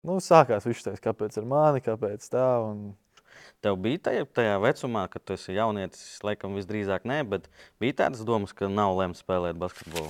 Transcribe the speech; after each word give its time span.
Nu, 0.00 0.16
sākās 0.24 0.64
viņš 0.64 0.86
teica, 0.86 1.00
kāpēc 1.10 1.34
ar 1.36 1.46
mani, 1.48 1.82
kāpēc 1.84 2.24
tā. 2.32 2.46
Un... 2.64 2.94
Tev 3.60 3.76
bija 3.84 4.00
tajā, 4.08 4.24
tajā 4.32 4.54
vecumā, 4.62 5.02
kad 5.12 5.24
tu 5.24 5.34
esi 5.36 5.52
jaunietis, 5.52 6.22
laikam 6.24 6.56
visdrīzāk 6.56 7.04
nē, 7.08 7.18
bet 7.28 7.50
bija 7.80 7.98
tādas 8.04 8.24
domas, 8.24 8.54
ka 8.56 8.70
nav 8.72 8.94
lemts 8.96 9.20
spēlēt 9.20 9.60
basketbolu. 9.60 10.08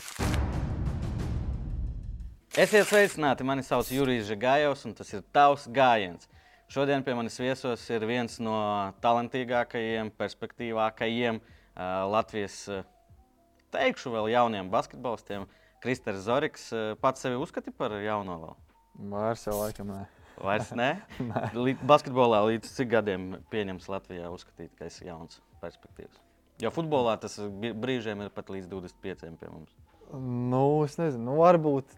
Esiet 2.55 2.87
sveicināti, 2.87 3.47
mani 3.47 3.67
sauc 3.67 3.91
Jurijs 3.91 4.31
Žagājovs, 4.31 4.87
un 4.87 4.95
tas 4.99 5.11
ir 5.11 5.27
tavs 5.35 5.67
gājiens. 5.75 6.31
Šodien 6.71 7.03
pie 7.03 7.19
manis 7.19 7.39
viesos 7.43 7.83
ir 7.91 8.07
viens 8.07 8.39
no 8.39 8.57
talantīgākajiem, 9.03 10.15
perspektīvākajiem 10.19 11.43
uh, 11.43 11.85
Latvijas, 12.15 12.63
uh, 12.71 12.87
teikšu, 13.75 14.15
vēl 14.15 14.31
jauniem 14.37 14.71
basketbolistiem. 14.71 15.51
Kristers 15.83 16.27
Zorigs 16.31 16.71
uh, 16.71 16.93
pats 17.03 17.27
sevi 17.27 17.43
uzskata 17.43 17.75
par 17.75 17.99
jauno 17.99 18.39
vēl. 18.47 18.59
Vairs 19.01 19.47
jau 19.47 19.57
laikam 19.61 19.93
nē. 19.95 20.03
Vairs 20.41 20.75
ne? 20.77 20.91
Līdz 21.67 21.87
basketbolā 21.89 22.43
līdz 22.49 22.75
cik 22.77 22.93
gadiem 22.93 23.31
pieņems 23.53 23.89
Latvijā 23.93 24.29
uzskatīt, 24.33 24.73
ka 24.79 24.89
esi 24.89 25.09
jauns 25.09 25.41
perspektīvas? 25.63 26.21
Jo 26.61 26.73
futbolā 26.75 27.17
tas 27.21 27.39
brīžiem 27.41 28.21
ir 28.25 28.33
pat 28.35 28.53
līdz 28.53 28.69
25 28.69 29.41
pie 29.41 29.49
mums. 29.49 29.73
Nu, 30.13 30.83
es 30.85 30.99
nezinu, 31.01 31.25
nu, 31.31 31.37
varbūt 31.41 31.97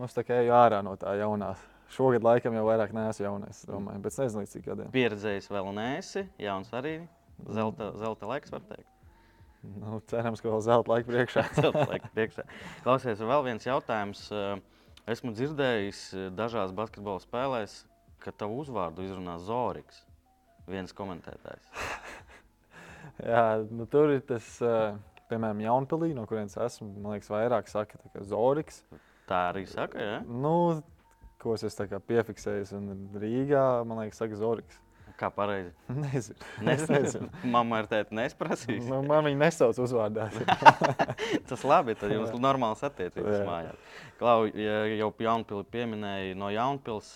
Nu, 0.00 0.06
es 0.08 0.14
tā 0.16 0.22
kā 0.24 0.38
eju 0.40 0.54
ārā 0.56 0.78
no 0.80 0.94
tā 0.96 1.12
jaunā. 1.20 1.50
Šogad 1.92 2.24
laikam 2.24 2.54
jau 2.56 2.62
vairāk 2.64 2.94
neesmu 2.96 3.26
jaunais, 3.26 3.58
domāju, 3.68 4.00
bet 4.00 4.14
es 4.14 4.20
nezinu, 4.22 4.44
cik 4.48 4.62
gadiem. 4.70 4.92
Pieredzējis 4.94 5.50
vēl 5.50 5.68
neesi, 5.76 6.22
jauns 6.40 6.70
arī. 6.78 6.94
Zelta, 7.52 7.90
zelta 8.00 8.30
laiks, 8.30 8.52
var 8.54 8.62
teikt. 8.70 8.88
Nu, 9.60 9.98
cerams, 10.08 10.40
ka 10.40 10.48
vēl 10.48 10.62
zelta 10.64 10.94
laika 10.94 11.10
priekšā. 11.10 11.44
zelta 11.60 11.84
laika 11.90 12.08
priekšā. 12.14 12.46
Klausies, 12.86 13.20
vēl 13.20 13.44
viens 13.50 13.68
jautājums. 13.68 14.22
Esmu 15.10 15.32
dzirdējis 15.34 16.00
dažās 16.38 16.70
basketbola 16.76 17.18
spēlēs, 17.22 17.72
ka 18.22 18.30
tavu 18.30 18.60
uzvārdu 18.62 19.02
izrunā 19.02 19.40
Zorigs. 19.42 20.04
Viens 20.70 20.94
komentētājs. 20.94 21.66
Jā, 23.32 23.64
nu, 23.74 23.88
tur 23.90 24.12
ir 24.14 24.22
tas, 24.28 24.46
piemēram, 25.32 25.64
Jaunpilī, 25.64 26.12
no 26.14 26.28
kurienes 26.30 26.54
esmu. 26.62 26.92
Man 27.00 27.16
liekas, 27.16 27.32
vairāk 27.32 27.72
saka, 27.72 27.98
ka 28.12 28.22
Zorigs. 28.28 28.84
Tā 29.26 29.48
arī 29.48 29.64
saka, 29.66 29.98
ja? 29.98 30.20
Nu, 30.22 30.54
ko 31.42 31.56
es 31.56 31.66
esmu 31.66 31.98
piefiksējis. 32.06 32.74
Un 32.78 33.08
Rīgā, 33.18 33.64
man 33.88 34.04
liekas, 34.04 34.22
saka 34.22 34.38
Zorigs. 34.38 34.78
Kā 35.20 35.28
pareizi? 35.34 35.74
Nezinu. 36.04 36.38
Nes, 36.64 36.86
nezinu. 36.88 37.28
Mamma 37.52 37.82
ar 37.82 37.88
tēti 37.90 38.16
nesprasīs. 38.16 38.86
Nu, 38.88 39.02
man 39.04 39.26
viņa 39.28 39.40
nesauc 39.42 39.80
uzvārdā. 39.84 40.30
Tas 41.50 41.64
labi, 41.66 41.96
tad 42.00 42.14
jums 42.14 42.32
ir 42.32 42.40
normāls 42.40 42.80
attiecības 42.86 43.42
mājās. 43.44 43.90
Klau, 44.20 44.46
ja 44.56 44.78
jau 44.96 45.10
Jaunpili 45.20 45.66
pieminēja 45.74 46.38
no 46.40 46.48
Jaunpils, 46.54 47.12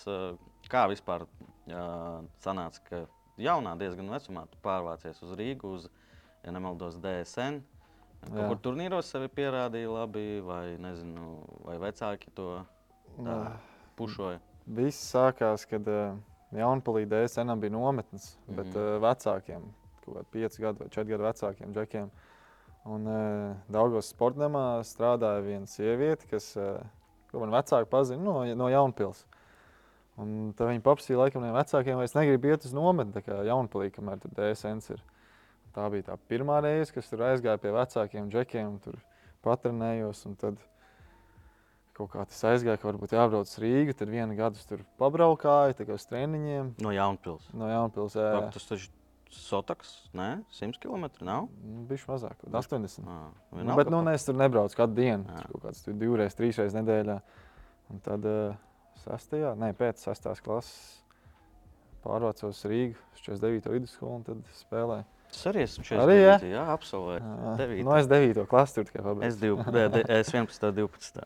kā 0.69 0.85
vispār 0.91 1.25
sanāca, 2.43 2.83
ka 2.85 3.01
jaunā 3.41 3.73
diezgan 3.79 4.11
vecumā 4.13 4.45
tu 4.51 4.59
pārvācies 4.63 5.21
uz 5.25 5.33
Rīgu, 5.39 5.73
uz, 5.79 5.87
ja 6.45 6.53
nemaldos, 6.53 6.99
DSN. 7.01 7.63
Kur 8.25 8.57
turnīros 8.61 9.09
sevi 9.11 9.29
pierādīja 9.33 9.89
labi, 9.91 10.39
vai, 10.45 10.77
nezinu, 10.81 11.39
vai 11.65 11.75
vecāki 11.81 12.31
to 12.37 12.51
tā, 13.17 13.35
pušoja? 13.97 14.39
Viss 14.77 15.11
sākās, 15.11 15.65
kad 15.69 15.85
uh, 15.89 16.15
Jaunpalīdē 16.53 17.25
senam 17.27 17.59
bija 17.59 17.73
nometnes, 17.73 18.37
mm 18.37 18.53
-hmm. 18.53 18.57
bet 18.57 19.01
vecākiem, 19.01 19.61
kaut 20.05 20.17
kādi 20.17 20.45
5 20.45 20.61
gadu 20.61 20.79
vai 20.79 20.87
4 20.89 21.09
gadu 21.09 21.23
vecākiem 21.23 21.73
džekiem. 21.73 22.11
Un 22.85 23.07
uh, 23.07 23.55
Daugos 23.67 24.13
sportamā 24.13 24.83
strādāja 24.85 25.41
viena 25.41 25.65
sieviete, 25.65 26.27
kas, 26.29 26.55
uh, 26.57 26.77
man 27.33 27.49
vecāki 27.49 27.89
pazina 27.89 28.21
no, 28.23 28.43
no 28.55 28.69
Jaunpils. 28.69 29.25
Un 30.21 30.53
tad 30.55 30.69
viņi 30.69 30.83
paprasīja 30.85 31.17
laikam 31.19 31.43
no 31.43 31.51
vecākiem, 31.51 31.97
vai 31.97 32.05
es 32.05 32.13
negribu 32.15 32.47
iet 32.47 32.63
uz 32.63 32.73
nometni, 32.73 33.11
tā 33.11 33.23
kā 33.25 33.41
Jaunpalī, 33.43 33.89
kamēr 33.91 34.21
tur 34.21 34.31
DSNs 34.37 34.93
ir. 34.93 35.01
Tā 35.75 35.89
bija 35.91 36.11
tā 36.11 36.15
pirmā 36.29 36.61
reize, 36.63 36.93
kad 36.95 37.03
tur 37.09 37.25
aizgāju 37.27 37.59
pie 37.65 37.73
vecākiem 37.75 38.29
džekiem, 38.31 38.77
tur 38.85 39.01
patrenējos. 39.43 40.23
Tad 40.39 40.61
kaut 41.95 42.11
kā 42.13 42.25
tas 42.27 42.41
aizgāja, 42.51 42.79
ka 42.81 42.89
varbūt 42.89 43.15
jābrauc 43.15 43.47
uz 43.47 43.55
Rīgā. 43.61 43.95
Tad 43.97 44.11
vienu 44.11 44.35
gadu 44.37 44.61
tur 44.69 44.83
pabraukāju, 44.99 45.77
tā 45.79 45.87
kā 45.87 45.97
uz 45.97 46.05
treniņiem. 46.11 46.75
No 46.83 46.93
Jaunpils. 46.95 47.47
No 47.55 47.71
Jaunpils, 47.71 48.17
jā. 48.19 48.29
jā. 48.35 48.45
Tas 48.55 48.69
taču 48.71 48.91
Sotaks, 49.35 49.89
nē, 50.15 50.29
100 50.53 50.79
km 50.79 51.09
nav? 51.27 51.47
Bišķi 51.89 52.07
mazāk, 52.07 52.43
80. 52.45 53.07
À, 53.09 53.15
nu, 53.57 53.73
bet 53.75 53.89
nu, 53.91 53.99
es 54.13 54.23
tur 54.23 54.37
nebraucu 54.37 54.77
katru 54.77 54.95
dienu. 54.95 55.25
Jā. 55.27 55.47
Kaut 55.49 55.65
kāds 55.65 55.81
tur 55.83 55.97
divreiz, 55.99 56.37
trīsreiz 56.37 56.77
nedēļā. 56.77 57.17
Un 57.91 57.99
tad 58.05 58.27
uh, 58.29 58.55
sastajā, 59.03 59.51
ne, 59.59 59.73
pēc 59.77 60.05
sastās 60.05 60.39
klases 60.45 61.01
pārvācos 62.05 62.61
uz 62.61 62.63
Rīgu, 62.69 63.01
49. 63.25 63.71
vidusskolu 63.73 64.19
un 64.19 64.25
tad 64.29 64.55
spēlēju. 64.61 65.07
Es 65.35 65.43
arī 65.51 65.65
esmu 65.65 65.83
40. 65.83 66.03
Arī, 66.05 66.15
jā, 66.21 66.35
jā 66.53 66.61
absolvēju. 66.71 67.33
Nu, 67.83 67.95
es 67.97 68.07
9. 68.11 68.45
klasu 68.51 68.79
tur 68.79 68.87
tikai 68.87 69.03
pabeidzu. 69.03 69.27
Es, 69.27 69.41
div, 69.41 69.59
es 70.15 70.31
11. 70.31 70.71
12. 70.79 71.25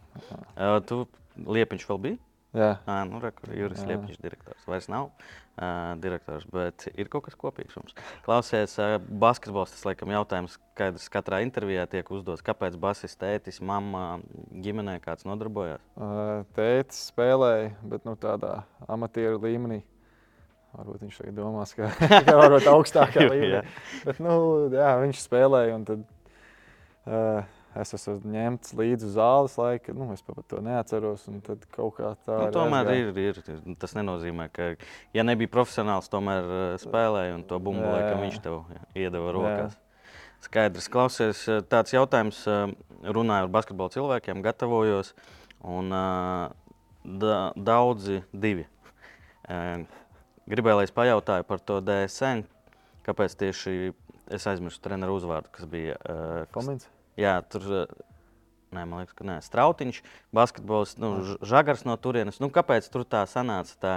Uh, 0.58 0.80
tu 0.90 1.04
Liepiņš 1.46 1.86
vēl 1.92 2.02
bija? 2.08 2.20
Jā, 2.50 2.80
à, 2.90 3.04
nu, 3.06 3.20
re, 3.22 3.30
Juris 3.54 3.84
jā. 3.84 3.92
Liepiņš 3.92 4.22
direktors. 4.24 4.64
Vairs 4.66 4.88
nav 4.90 5.12
uh, 5.12 5.92
direktors, 6.02 6.48
bet 6.50 6.88
ir 6.96 7.12
kaut 7.14 7.28
kas 7.28 7.38
kopīgs 7.38 7.78
mums. 7.78 7.94
Klausies, 8.26 8.74
uh, 8.82 8.96
basketbols, 9.22 9.76
tas 9.76 9.86
laikam 9.86 10.10
jautājums, 10.16 10.58
kādas 10.80 11.06
katrā 11.14 11.44
intervijā 11.46 11.86
tiek 11.92 12.10
uzdots. 12.10 12.42
Kāpēc 12.46 12.80
basis 12.82 13.14
tētis, 13.22 13.62
mamma, 13.62 14.24
ģimenē 14.66 14.98
kāds 15.06 15.30
nodarbojās? 15.30 15.86
Uh, 15.94 16.42
tētis 16.58 17.06
spēlēja, 17.12 17.76
bet 17.94 18.10
nu, 18.10 18.18
tādā 18.18 18.64
amatieru 18.90 19.38
līmenī. 19.46 19.84
Varbūt 20.78 21.06
viņš 21.06 21.22
tagad 21.24 21.38
domās, 21.40 21.72
ka 21.74 21.90
tā 22.28 22.36
ir 22.46 22.68
augstākā 22.72 23.26
līmenī. 23.32 23.64
Bet, 24.06 24.20
nu, 24.22 24.34
jā, 24.74 24.92
viņš 25.02 25.24
spēlēja. 25.24 25.80
Tad, 25.88 26.04
uh, 27.10 27.50
es 27.82 27.94
esmu 27.98 28.20
ņemts 28.36 28.76
līdzi 28.78 29.10
zāles 29.16 29.58
laika. 29.58 29.96
Nu, 29.98 30.12
es 30.14 30.22
pat 30.26 30.44
to 30.52 30.62
neatceros. 30.66 31.26
Tad 31.48 31.66
kaut 31.74 31.98
kā 31.98 32.14
tā 32.28 32.38
nu, 32.46 32.54
tomēr 32.54 32.94
ir, 32.94 33.12
ir, 33.18 33.42
ir. 33.42 33.76
Tas 33.82 33.98
nenozīmē, 33.98 34.50
ka, 34.54 34.72
ja 35.18 35.26
nebija 35.26 35.52
profesionāls, 35.58 36.12
tomēr 36.14 36.78
spēlēja 36.86 37.38
un 37.40 37.46
to 37.50 37.62
bumbu 37.64 37.90
laikam 37.90 38.26
viņš 38.28 38.42
tev 38.46 38.62
iedeva 38.98 39.36
rokās. 39.36 39.78
Jā. 39.78 39.86
Skaidrs, 40.40 40.88
klausies, 40.88 41.42
tāds 41.68 41.92
jautājums, 41.92 42.46
runāju 43.04 43.48
ar 43.48 43.50
basketbola 43.52 43.92
cilvēkiem, 43.92 44.40
gatavojos. 44.46 45.12
Un, 45.68 45.92
da, 47.04 47.40
daudzi 47.58 48.22
divi. 48.32 48.70
Gribēju, 50.50 50.80
lai 50.80 50.86
es 50.88 50.94
pajautāju 50.94 51.46
par 51.46 51.60
to 51.62 51.78
DSN. 51.86 52.40
Kāpēc 53.06 53.36
tieši 53.38 53.92
es 54.34 54.46
aizmirsu 54.50 54.82
treneru 54.82 55.20
uzvārdu, 55.20 55.52
kas 55.54 55.68
bija 55.70 55.98
uh, 56.02 56.46
Komins? 56.56 56.88
Jā, 57.20 57.40
tur. 57.46 57.68
Uh, 57.70 58.06
Nē, 58.70 58.84
man 58.86 59.00
liekas, 59.02 59.16
ka 59.18 59.26
nē. 59.26 59.36
Strautiņš, 59.42 59.96
basketbols, 60.38 60.92
nu, 61.02 61.08
žagars 61.42 61.88
no 61.90 61.96
turienes. 61.98 62.38
Nu, 62.38 62.52
kāpēc 62.54 62.86
tur 62.94 63.02
tā 63.02 63.24
sanāca 63.26 63.74
tā, 63.82 63.94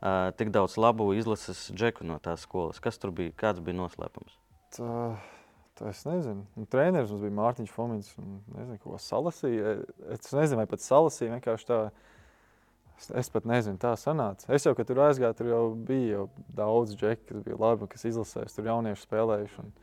uh, 0.00 0.32
tik 0.34 0.50
daudz 0.50 0.74
labu 0.82 1.12
izlases 1.14 1.60
džeku 1.70 2.02
no 2.02 2.16
tās 2.18 2.42
skolas? 2.42 2.80
Kas 2.82 2.98
tur 2.98 3.12
bija? 3.14 3.30
Kāds 3.38 3.62
bija 3.62 3.78
noslēpums? 3.78 4.34
Tā, 4.74 4.96
tā 5.78 5.92
es 5.92 6.02
nezinu. 6.08 6.42
Nu, 6.58 6.66
treneris 6.74 7.14
mums 7.14 7.22
bija 7.22 7.36
Mārtiņš 7.38 7.70
Fomins. 7.70 8.10
Nezinu, 8.18 8.80
ko 8.82 8.98
salasīja. 8.98 9.76
Es 10.18 10.34
nezinu, 10.34 10.58
vai 10.58 10.66
pat 10.74 10.82
salasīja 10.82 11.36
vienkārši 11.36 11.70
tā. 11.70 11.80
Uh, 11.86 12.15
Es, 12.96 13.10
es 13.24 13.28
pat 13.32 13.48
nezinu, 13.48 13.76
tā 13.80 13.92
sanāca. 14.00 14.48
Es 14.56 14.64
jau, 14.64 14.72
kad 14.76 14.88
tur 14.88 15.02
aizgāju, 15.04 15.36
tur 15.36 15.50
jau 15.50 15.64
bija 15.88 16.14
jau 16.14 16.28
daudz 16.56 16.96
džeku, 16.96 17.26
kas 17.28 17.42
bija 17.44 17.58
labi, 17.60 17.90
kas 17.92 18.06
izlasēs, 18.08 18.56
tur 18.56 18.70
jaunieši 18.72 19.04
spēlējuši. 19.04 19.64
Un, 19.64 19.74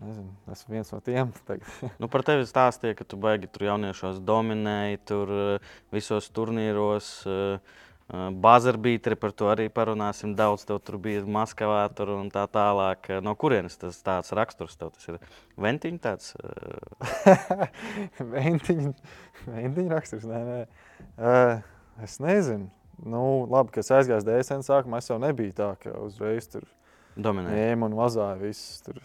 Nezinu, 0.00 0.30
esmu 0.48 0.72
viens 0.72 0.88
no 0.94 0.98
tiem. 1.04 1.28
nu, 2.00 2.08
par 2.08 2.22
tevi 2.24 2.46
stāstīja, 2.48 2.96
ka 2.96 3.04
tu 3.04 3.18
baigi 3.20 3.50
tur 3.52 3.66
jauniešos 3.66 4.22
dominēji, 4.24 5.00
tur 5.04 5.32
eh, 5.36 5.72
visos 5.92 6.30
turnīros. 6.32 7.10
Uh, 7.28 7.80
Bazarbītri 8.10 9.14
par 9.14 9.30
to 9.30 9.46
arī 9.52 9.68
parunāsim. 9.70 10.32
Daudz 10.34 10.64
tev 10.66 10.80
tur 10.82 10.96
bija 11.02 11.22
Maskavā 11.22 11.84
tur 11.94 12.10
un 12.16 12.30
tā 12.32 12.42
tālāk. 12.50 13.06
No 13.22 13.36
kurienes 13.38 13.78
tas 13.78 14.00
tāds 14.02 14.34
raksturs 14.34 14.74
tev 14.80 14.90
tas 14.96 15.12
ir? 15.12 15.20
Ventiņš 15.60 16.00
tāds? 16.02 16.32
Ventiņš, 18.34 19.12
ventiņ 19.46 19.92
raksturs, 19.94 20.26
nē, 20.26 20.40
nē. 20.48 20.58
Uh, 21.14 21.62
Es 22.02 22.18
nezinu. 22.18 22.70
Nu, 23.04 23.46
labi, 23.48 23.72
ka 23.74 23.80
es 23.80 23.90
aizgāju 23.92 24.24
DSN 24.26 24.64
sākumā, 24.64 25.00
es 25.00 25.08
jau 25.08 25.16
nebiju 25.20 25.54
tā, 25.56 25.70
ka 25.80 25.92
uzreiz 26.04 26.48
tur 26.52 26.66
ņēmu 27.16 27.88
un 27.88 27.96
vazāju 27.96 28.42
visus. 28.44 28.82
Tur. 28.84 29.00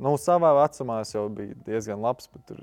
Nu, 0.00 0.14
savā 0.20 0.54
vecumā 0.56 1.02
es 1.04 1.12
jau 1.14 1.26
biju 1.32 1.56
diezgan 1.66 2.00
labs, 2.00 2.28
bet 2.32 2.44
tur, 2.48 2.62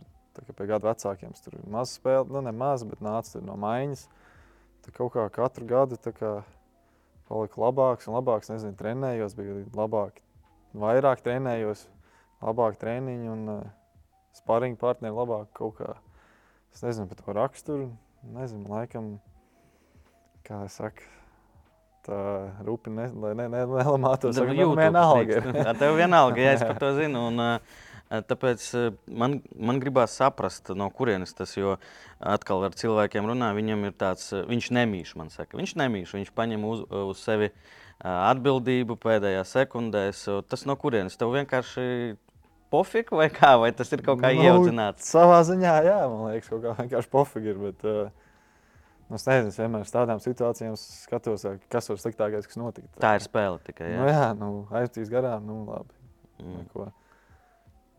pie 0.49 0.67
gadu 0.69 0.89
vecākiem 0.89 1.33
tur 1.41 1.57
bija 1.59 1.73
maz 1.77 1.93
spēle. 1.97 2.25
Nu, 2.33 2.41
ne 2.45 2.53
maz, 2.53 2.85
bet 2.89 3.01
nāca 3.05 3.41
no 3.45 3.57
maiņas. 3.61 4.07
Tad 4.85 4.97
kaut 4.97 5.13
kā 5.15 5.25
katru 5.33 5.65
gadu 5.69 5.97
kā, 6.13 6.33
paliku 7.29 7.61
labāks 7.61 8.09
un 8.09 8.17
labāks. 8.17 8.49
Nezinu, 8.53 8.77
trenējos, 8.77 9.37
bija 9.37 9.61
labāk, 9.77 10.21
vairāk 10.73 11.21
trenējos, 11.25 11.85
labāk 12.41 12.81
treniņi 12.81 13.29
un 13.33 13.53
uh, 13.59 13.61
sparring 14.37 14.77
partneri 14.81 15.17
labāk 15.17 15.53
kaut 15.57 15.77
kā. 15.81 15.93
Es 16.73 16.81
nezinu 16.85 17.07
par 17.09 17.21
to 17.21 17.37
raksturu 17.37 17.93
nezinu, 18.33 18.65
laikam 18.71 19.15
kā 20.45 20.61
es 20.67 20.77
saku, 20.79 21.05
tā 22.05 22.19
rupi 22.65 22.93
ne, 22.93 23.07
lai 23.21 23.33
ne, 23.37 23.47
ne, 23.49 23.65
nelamātos. 23.69 24.37
Saka, 24.37 24.53
YouTube 24.53 24.77
man 24.77 24.93
vienalga. 24.93 25.41
tev 25.79 25.97
vienalga, 25.97 26.41
ja 26.41 26.55
es 26.57 26.63
par 26.69 26.79
to 26.81 26.91
zinu. 26.97 27.27
Un, 27.31 27.41
uh, 27.41 28.19
tāpēc 28.29 28.67
man, 29.09 29.39
man 29.57 29.81
gribās 29.81 30.17
saprast, 30.19 30.69
no 30.77 30.89
kurienes 30.93 31.33
tas 31.37 31.55
ir. 31.57 31.77
Atkal 32.25 32.63
ar 32.63 32.75
cilvēkiem 32.77 33.25
runā, 33.27 33.49
viņam 33.57 33.89
ir 33.89 33.95
tāds, 33.99 34.29
viņš 34.47 34.69
nemīš, 34.77 35.15
man 35.19 35.27
saka. 35.33 35.57
Viņš 35.59 35.73
nemīš, 35.81 36.13
viņš 36.15 36.29
paņem 36.37 36.63
uz, 36.69 36.85
uz 36.87 37.19
sevi 37.19 37.49
atbildību 37.99 38.95
pēdējā 39.01 39.43
sekundēs. 39.49 40.23
Uh, 40.31 40.39
Tas 40.47 40.63
no 40.69 40.77
kurienes? 40.79 41.17
Tev 41.19 41.33
vienkārši 41.35 42.15
pofika 42.75 43.17
vai 43.17 43.31
kā? 43.33 43.55
Vai 43.63 43.71
tas 43.75 43.95
ir 43.95 44.03
kaut 44.05 44.19
kā 44.21 44.35
nu, 44.35 44.43
ieaudzināts? 44.43 45.07
Savā 45.15 45.39
ziņā, 45.47 45.79
jā, 45.87 45.97
man 46.11 46.29
liekas, 46.33 46.51
kaut 46.51 46.63
kā 46.67 46.75
vienkārši 46.83 47.11
pofika 47.15 47.55
ir. 47.55 47.65
Bet, 47.65 47.87
uh, 47.87 48.13
Nu, 49.05 49.19
es 49.19 49.25
nezinu, 49.29 49.51
es 49.53 49.57
vienmēr 49.61 49.83
uz 49.85 49.91
tādām 49.93 50.21
situācijām 50.21 50.73
skatos, 50.79 51.43
kas 51.69 51.89
var 51.91 51.97
sliktākais, 52.01 52.47
kas 52.49 52.57
notika. 52.57 52.87
Tā 53.01 53.11
ir 53.19 53.25
spēle 53.25 53.59
tikai. 53.67 53.91
Jā, 53.91 53.99
nu, 53.99 54.07
jā 54.09 54.29
nu, 54.39 54.47
aiztīs 54.79 55.11
garām, 55.13 55.45
nu 55.45 55.57
labi. 55.67 55.93
Mm. 56.41 56.55
Neko. 56.63 56.87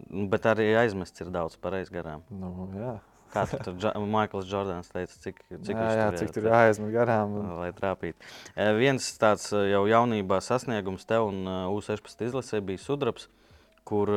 Nu, 0.09 0.25
bet 0.33 0.49
arī 0.51 0.67
aizmests 0.81 1.23
ir 1.23 1.31
daudz 1.35 1.55
pareizi 1.63 1.95
garām. 1.95 2.27
Nu, 2.35 2.51
jā. 2.75 2.97
Kā 3.31 3.45
tur 3.51 4.03
Maikls 4.11 4.51
Jordans 4.51 4.91
teica, 4.91 5.15
cik, 5.23 5.39
cik 5.51 5.77
jā, 5.77 5.87
jā, 5.99 6.11
cik 6.19 6.35
tur 6.35 6.51
jāaizmet 6.51 6.91
garām. 6.95 7.39
Un... 7.39 7.55
Lai 7.61 7.71
trāpītu. 7.77 8.27
Viens 8.81 9.07
tāds 9.21 9.51
jau 9.55 9.85
jaunībā 9.87 10.41
sasniegums 10.43 11.07
tev 11.07 11.29
un 11.31 11.47
U16 11.71 12.27
izlasē 12.31 12.63
bija 12.67 12.83
sudraps, 12.83 13.29
kur 13.87 14.11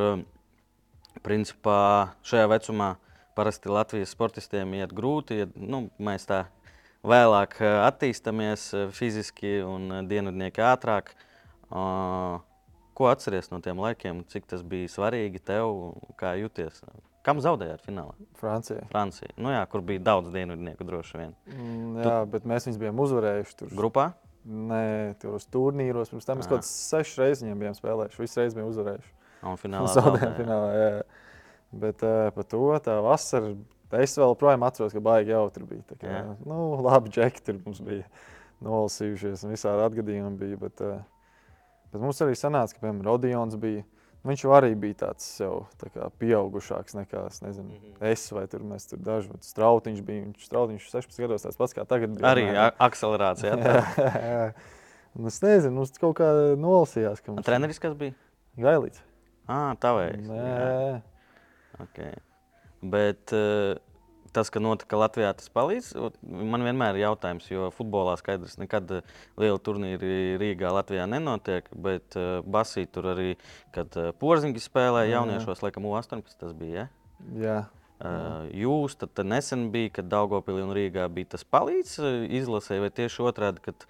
principā 1.26 2.16
šajā 2.28 2.50
vecumā 2.52 2.94
parasti 3.38 3.72
Latvijas 3.72 4.14
sportistiem 4.14 4.74
iet 4.80 4.94
grūti. 4.96 5.44
Iet, 5.44 5.56
nu, 5.56 5.88
mēs 6.02 6.28
tā 6.30 6.46
vēlāk 7.06 7.60
eh, 7.64 7.80
attīstāmies 7.88 8.70
eh, 8.76 8.88
fiziski 8.96 9.60
un 9.66 9.90
eh, 9.92 10.06
dienvidnieki 10.10 10.64
ātrāk. 10.66 11.14
Ko 11.70 13.08
atceries 13.08 13.52
no 13.52 13.60
tiem 13.64 13.78
laikiem? 13.80 14.24
Cik 14.28 14.48
tas 14.50 14.64
bija 14.66 14.90
svarīgi 14.90 15.40
tev? 15.46 15.70
Kā 16.20 16.34
jūties? 16.40 16.82
Kam 17.24 17.38
zaudējāt 17.44 17.84
finālā? 17.86 18.16
Francija. 18.40 18.88
Francija. 18.90 19.30
Nu, 19.38 19.52
jā, 19.54 19.62
kur 19.70 19.84
bija 19.86 20.02
daudz 20.08 20.34
dienvidnieku 20.34 20.88
droši 20.88 21.20
vien. 21.20 21.36
Mm, 21.52 22.00
jā, 22.02 22.08
tu... 22.10 22.32
bet 22.34 22.50
mēs 22.50 22.66
viņus 22.66 22.82
bijām 22.82 23.04
uzvarējuši. 23.06 23.56
Tur. 23.62 23.72
Grupā? 23.78 24.08
Nē, 24.50 24.82
tur 25.22 25.38
uz 25.38 25.46
turnīros. 25.54 26.10
Pirms 26.10 26.26
tam 26.26 26.42
mēs 26.42 26.50
kaut 26.50 26.64
kādas 26.64 26.74
sešas 26.90 27.22
reizes 27.22 27.46
viņiem 27.46 27.64
bijām 27.64 27.78
spēlējuši. 27.78 28.22
Visu 28.24 28.42
reizi 28.42 28.58
bijām 28.58 28.74
uzvarējuši. 28.74 29.14
Un 29.44 29.60
finālā 29.60 29.92
zaudējām. 29.96 30.38
Finālā, 30.38 30.72
jā. 30.76 30.90
Bet 31.80 32.04
uh, 32.04 32.32
par 32.36 32.48
to 32.50 32.64
tā 32.84 32.98
vasara 33.06 33.54
Es 33.90 34.14
vēl 34.20 34.36
joprojām 34.36 34.64
atceros, 34.68 34.94
ka 34.94 35.02
baigi 35.02 35.34
jautri 35.34 35.66
bija. 35.66 35.98
Kā, 35.98 36.10
Jā. 36.10 36.26
nu, 36.46 36.58
labi, 36.86 37.10
džekti 37.14 37.48
tur 37.48 37.62
mums 37.64 37.80
bija 37.82 38.04
nolasījušies, 38.66 39.46
un 39.46 39.56
visādi 39.56 39.86
atgadījumi 39.88 40.38
bija. 40.38 40.60
Bet, 40.62 40.84
uh, 40.86 41.56
bet 41.90 42.04
mums 42.04 42.22
arī 42.22 42.38
sanāca, 42.38 42.76
ka, 42.76 42.84
piemēram, 42.84 43.08
Rodions 43.08 43.58
bija. 43.62 43.88
Viņš 44.28 44.42
arī 44.52 44.74
bija 44.76 44.98
tāds 45.06 45.26
jau 45.40 45.64
tā 45.80 45.88
kā 45.94 46.10
pieaugušāks 46.22 46.98
nekā 46.98 47.22
es. 47.30 47.40
Nezinu, 47.42 47.70
mm 47.70 47.78
-hmm. 47.80 48.08
es 48.12 48.32
vai 48.36 48.46
tur 48.52 48.62
mēs 48.68 48.90
tur 48.90 49.00
daži. 49.00 49.32
Strautiņš 49.42 50.02
bija. 50.02 50.26
Viņš 50.26 50.46
strautiņš 50.46 50.90
16 50.92 51.22
gados 51.24 51.46
tāds 51.46 51.58
pats 51.58 51.74
kā 51.74 51.86
tagad. 51.88 52.18
Bija, 52.18 52.28
arī 52.28 52.46
jā, 52.52 52.72
akcelerācija. 52.78 53.56
Jā, 53.56 53.84
jā. 54.36 54.54
Un 55.16 55.26
es 55.26 55.42
nezinu, 55.42 55.76
mums 55.76 55.98
kaut 55.98 56.18
kā 56.20 56.56
nolasījās. 56.56 57.24
Mums... 57.28 57.46
Treneris 57.46 57.80
kas 57.80 57.96
bija? 57.96 58.14
Gailīts. 58.58 59.02
Ah, 59.50 59.74
tā 59.82 59.94
vajag. 59.98 60.26
Nē. 60.30 61.02
Okay. 61.82 62.18
Bet 62.86 63.34
uh, 63.34 63.80
tas, 64.36 64.52
ka 64.54 64.62
notika 64.62 65.00
Latvijā, 65.00 65.32
tas 65.38 65.50
palīdz. 65.54 65.90
Man 66.22 66.64
vienmēr 66.66 66.98
ir 66.98 67.08
jautājums, 67.08 67.48
jo 67.50 67.70
futbolā 67.74 68.14
skaidrs, 68.20 68.60
nekad 68.62 68.92
eh, 69.00 69.16
liela 69.42 69.58
turnīra 69.64 70.12
Rīgā, 70.42 70.70
Latvijā 70.76 71.08
nenotiek. 71.10 71.68
Bet 71.74 72.18
uh, 72.20 72.46
Basī 72.46 72.86
tur 72.86 73.10
arī, 73.16 73.34
kad 73.76 73.98
uh, 73.98 74.12
Porziņš 74.22 74.70
spēlēja 74.70 75.18
jauniešos, 75.18 75.64
laikam, 75.66 75.90
U18 75.90 76.40
tas 76.40 76.56
bija. 76.58 76.86
Ja? 76.86 76.88
Jā. 77.42 77.60
Uh, 78.00 78.46
jūs 78.56 78.96
tad 79.02 79.18
nesen 79.28 79.68
bija, 79.74 79.98
kad 79.98 80.08
Daugopilī 80.12 80.64
un 80.64 80.76
Rīgā 80.78 81.08
bija 81.12 81.34
tas 81.34 81.44
palīdz 81.44 81.98
izlasē, 82.40 82.80
vai 82.80 82.94
tieši 82.96 83.26
otrādi, 83.28 83.66
kad 83.66 83.88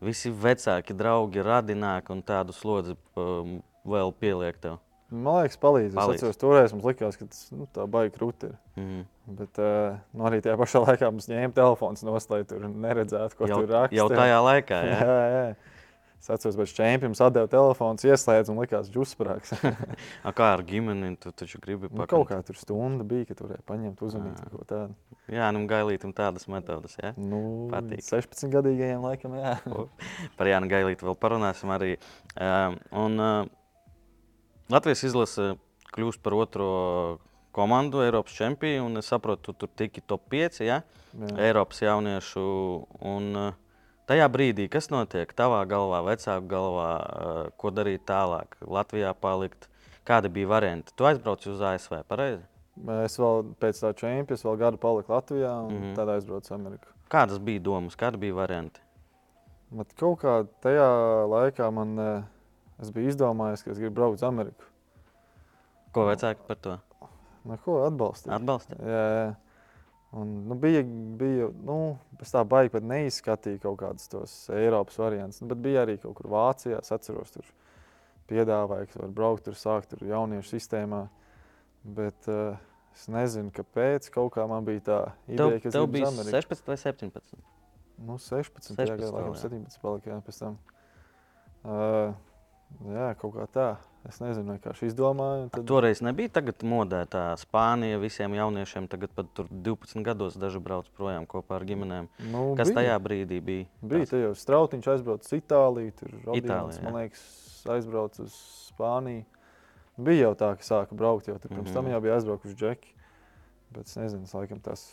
visi 0.00 0.32
vecāki 0.32 0.96
draugi 0.96 1.44
radināki 1.44 2.14
un 2.14 2.22
tādu 2.24 2.56
slodzi 2.56 2.96
um, 3.20 3.58
vēl 3.84 4.14
pieliek 4.16 4.56
tev? 4.62 4.78
Man 5.10 5.40
liekas, 5.40 5.58
palīdz. 5.58 5.96
palīdz. 5.96 6.20
Es 6.20 6.22
atceros, 6.22 6.38
toreiz 6.38 6.74
mums 6.74 6.86
likās, 6.86 7.18
ka 7.18 7.26
tas 7.26 7.48
nu, 7.50 7.66
tā 7.74 7.86
baigi 7.90 8.14
krūti 8.14 8.50
ir. 8.50 8.54
Mm. 8.78 9.02
Bet 9.40 9.58
uh, 9.62 9.98
nu, 10.14 10.24
arī 10.30 10.38
tajā 10.44 10.54
pašā 10.60 10.84
laikā 10.84 11.10
mums 11.10 11.26
ņēma 11.30 11.54
telefons 11.56 12.06
no 12.06 12.14
stūra, 12.22 12.40
lai 12.40 12.48
tur 12.50 12.70
neredzētu, 12.70 13.38
ko 13.38 13.50
jau, 13.50 13.60
tur 13.62 13.74
raksta. 13.74 13.98
Jau 13.98 14.06
tajā 14.12 14.40
laikā, 14.46 14.80
jā. 14.86 15.02
jā, 15.10 15.20
jā. 15.34 15.44
Es 16.20 16.28
atceros, 16.28 16.56
ka 16.58 16.66
čempions 16.68 17.22
atdeva 17.24 17.48
telefonu, 17.48 17.96
ieslēdz 18.04 18.50
un 18.52 18.58
likās, 18.60 18.90
ka 18.92 19.00
uzsprāgs. 19.00 19.54
kā 20.36 20.48
ar 20.52 20.62
ģimeni? 20.68 21.14
Tu 21.16 21.32
taču 21.32 21.58
gribi 21.62 21.88
pakāpties. 21.88 22.02
Nu, 22.02 22.08
kaut 22.12 22.26
kā 22.28 22.40
tur 22.44 22.58
stunda 22.60 23.06
bija, 23.08 23.30
ka 23.30 23.38
tur 23.38 23.54
paņemt, 23.70 24.02
uzmanīt 24.04 24.42
kaut 24.42 24.58
ko 24.58 24.66
tādu. 24.68 24.98
Jā, 25.32 25.48
nu 25.56 25.62
gailītam 25.70 26.12
tādas 26.16 26.44
metodas. 26.52 26.98
Jā? 27.00 27.14
Nu, 27.16 27.70
Patīk. 27.72 28.04
16 28.04 28.52
gadīgajiem 28.52 29.06
laikam, 29.06 29.38
jā. 29.40 29.54
Par 30.36 30.50
Jānu 30.52 30.68
Gailītu 30.68 31.08
vēl 31.08 31.16
parunāsim 31.22 31.72
arī. 31.72 31.94
Uh, 32.36 32.76
un, 33.00 33.16
uh, 33.16 33.48
Latvijas 34.70 35.02
izlase 35.02 35.54
kļūst 35.94 36.22
par 36.22 36.36
otro 36.38 36.68
komandu 37.52 38.04
Eiropas 38.04 38.36
čempionu. 38.38 39.00
Es 39.00 39.10
saprotu, 39.10 39.50
tu 39.50 39.64
tur 39.64 39.72
tiki 39.76 40.00
top 40.00 40.28
5 40.30 40.62
ja? 40.62 40.82
Jā. 41.10 41.30
Eiropas 41.48 41.82
jauniešu. 41.82 42.44
Un, 43.00 43.26
eh, 43.36 43.58
tajā 44.06 44.28
brīdī, 44.30 44.68
kas 44.70 44.90
notiek 44.90 45.32
tavā 45.34 45.64
galvā, 45.66 46.02
vecāku 46.06 46.46
galvā, 46.46 46.92
eh, 47.00 47.50
ko 47.58 47.70
darīt 47.70 48.06
tālāk, 48.06 48.54
Latvijā 48.62 49.14
palikt, 49.14 49.68
kādi 50.06 50.30
bija 50.30 50.46
varianti? 50.46 50.94
Tu 50.94 51.04
aizbrauci 51.04 51.50
uz 51.50 51.60
ASV, 51.60 52.04
pareizi? 52.06 52.46
Es 53.04 53.18
vēl 53.18 53.54
pēc 53.60 53.82
tā 53.82 53.90
čempiona, 53.92 54.38
vēl 54.38 54.58
gadu 54.58 54.78
paliku 54.78 55.12
Latvijā 55.12 55.66
un 55.66 55.72
mm 55.72 55.82
-hmm. 55.82 55.94
tad 55.96 56.08
aizbraucu 56.08 56.46
uz 56.46 56.52
Ameriku. 56.52 56.86
Kādas 57.10 57.38
bija 57.38 57.60
domas, 57.60 57.96
kādi 57.96 58.16
bija 58.16 58.34
varianti? 58.34 58.80
Bet 59.70 59.92
kaut 59.94 60.20
kā 60.20 60.46
tajā 60.62 61.26
laikā 61.26 61.72
man 61.72 61.98
eh, 61.98 62.22
Es 62.80 62.92
biju 62.94 63.12
izdomājis, 63.12 63.64
ka 63.64 63.74
es 63.74 63.80
gribu 63.80 63.98
braukt 63.98 64.20
uz 64.20 64.24
Ameriku. 64.26 64.68
Ko 65.94 66.06
vecāki 66.08 66.46
par 66.46 66.58
to? 66.64 66.76
Nu, 67.44 67.56
ko 67.64 67.80
atbalstīt? 67.86 68.32
Atbalstīt. 68.36 68.80
Jā, 68.84 69.04
jā. 69.16 69.30
Un, 70.10 70.30
nu, 70.50 70.56
bija, 70.58 70.82
bija, 71.18 71.46
nu, 71.62 71.76
tā 72.18 72.42
baigi 72.48 72.72
pat 72.74 72.86
neizskatīju 72.90 73.60
kaut 73.62 73.76
kādus 73.78 74.10
tos 74.10 74.32
Eiropas 74.50 74.98
variantus, 74.98 75.38
nu, 75.42 75.46
bet 75.52 75.60
bija 75.62 75.84
arī 75.84 75.94
kaut 76.02 76.16
kur 76.18 76.26
Vācijā, 76.32 76.80
es 76.82 76.90
atceros, 76.94 77.30
tur 77.36 77.46
piedāvāja, 78.30 78.88
ka 78.90 79.04
var 79.04 79.12
braukt 79.14 79.46
tur, 79.46 79.54
sākt 79.58 79.92
tur 79.92 80.02
jauniešu 80.08 80.56
sistēmā. 80.56 81.04
Bet 81.96 82.26
uh, 82.30 82.58
es 82.96 83.06
nezinu, 83.10 83.52
kāpēc 83.54 84.10
kaut 84.14 84.34
kā 84.34 84.48
man 84.50 84.66
bija 84.66 84.82
tā 84.88 84.98
ideja, 85.30 85.62
ka 85.62 85.74
tev 85.78 85.86
bija 85.94 86.10
16 86.10 86.72
vai 86.72 86.78
17? 86.82 87.38
Nu, 88.00 88.18
16, 88.18 88.74
16 88.74 89.06
jā, 89.06 89.12
laikam 89.14 89.38
17 89.38 89.80
palika, 89.84 90.10
jā, 90.10 90.18
pēc 90.26 90.42
tam. 90.42 90.58
Uh, 91.60 92.18
Jā, 92.88 93.14
kaut 93.20 93.34
kā 93.36 93.46
tā. 93.50 93.70
Es 94.08 94.16
nezinu, 94.22 94.54
kā 94.64 94.72
šī 94.72 94.88
izdomāja. 94.88 95.50
Tad... 95.52 95.66
Toreiz 95.68 96.00
nebija 96.00 96.32
tagad 96.38 96.62
modē 96.64 97.02
tā 97.10 97.24
Spānija 97.40 97.98
visiem 98.00 98.32
jauniešiem. 98.38 98.86
Tagad 98.88 99.12
pat 99.12 99.42
12 99.50 100.00
gados 100.06 100.38
daži 100.40 100.62
brauc 100.64 100.88
projām 100.96 101.26
kopā 101.28 101.58
ar 101.58 101.66
ģimenēm. 101.68 102.08
Nu, 102.32 102.44
Kas 102.56 102.70
bija. 102.70 102.78
tajā 102.78 102.94
brīdī 103.04 103.42
bija? 103.44 103.66
Bija 103.82 104.08
tas 104.08 104.22
jau 104.22 104.30
strautiņš 104.40 104.88
aizbraucis 104.94 105.28
uz 105.28 105.42
Itāliju, 105.42 105.92
tur 105.98 106.16
Itālijas, 106.38 106.80
man 106.86 106.96
liekas, 106.96 107.26
aizbraucis 107.76 108.24
uz 108.24 108.40
Spāniju. 108.70 109.26
Bija 110.00 110.30
jau 110.30 110.32
tā, 110.46 110.54
ka 110.56 110.64
sāka 110.64 110.96
braukt 110.96 111.28
jau 111.28 111.36
tur. 111.36 111.50
Pirms 111.50 111.60
mm 111.60 111.68
-hmm. 111.68 111.74
tam 111.74 111.84
mhm. 111.84 111.92
jau 111.92 112.00
bija 112.00 112.14
aizbraukuši 112.14 112.56
džeki. 112.56 112.94
Bet 113.70 113.86
es 113.86 113.96
nezinu, 113.96 114.24
es 114.24 114.34
laikam 114.34 114.60
tas. 114.60 114.88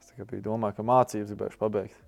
Es 0.00 0.26
biju 0.26 0.42
domājis, 0.42 0.76
ka 0.76 0.82
mācības 0.82 1.30
gribēšu 1.30 1.58
pabeigt. 1.58 2.05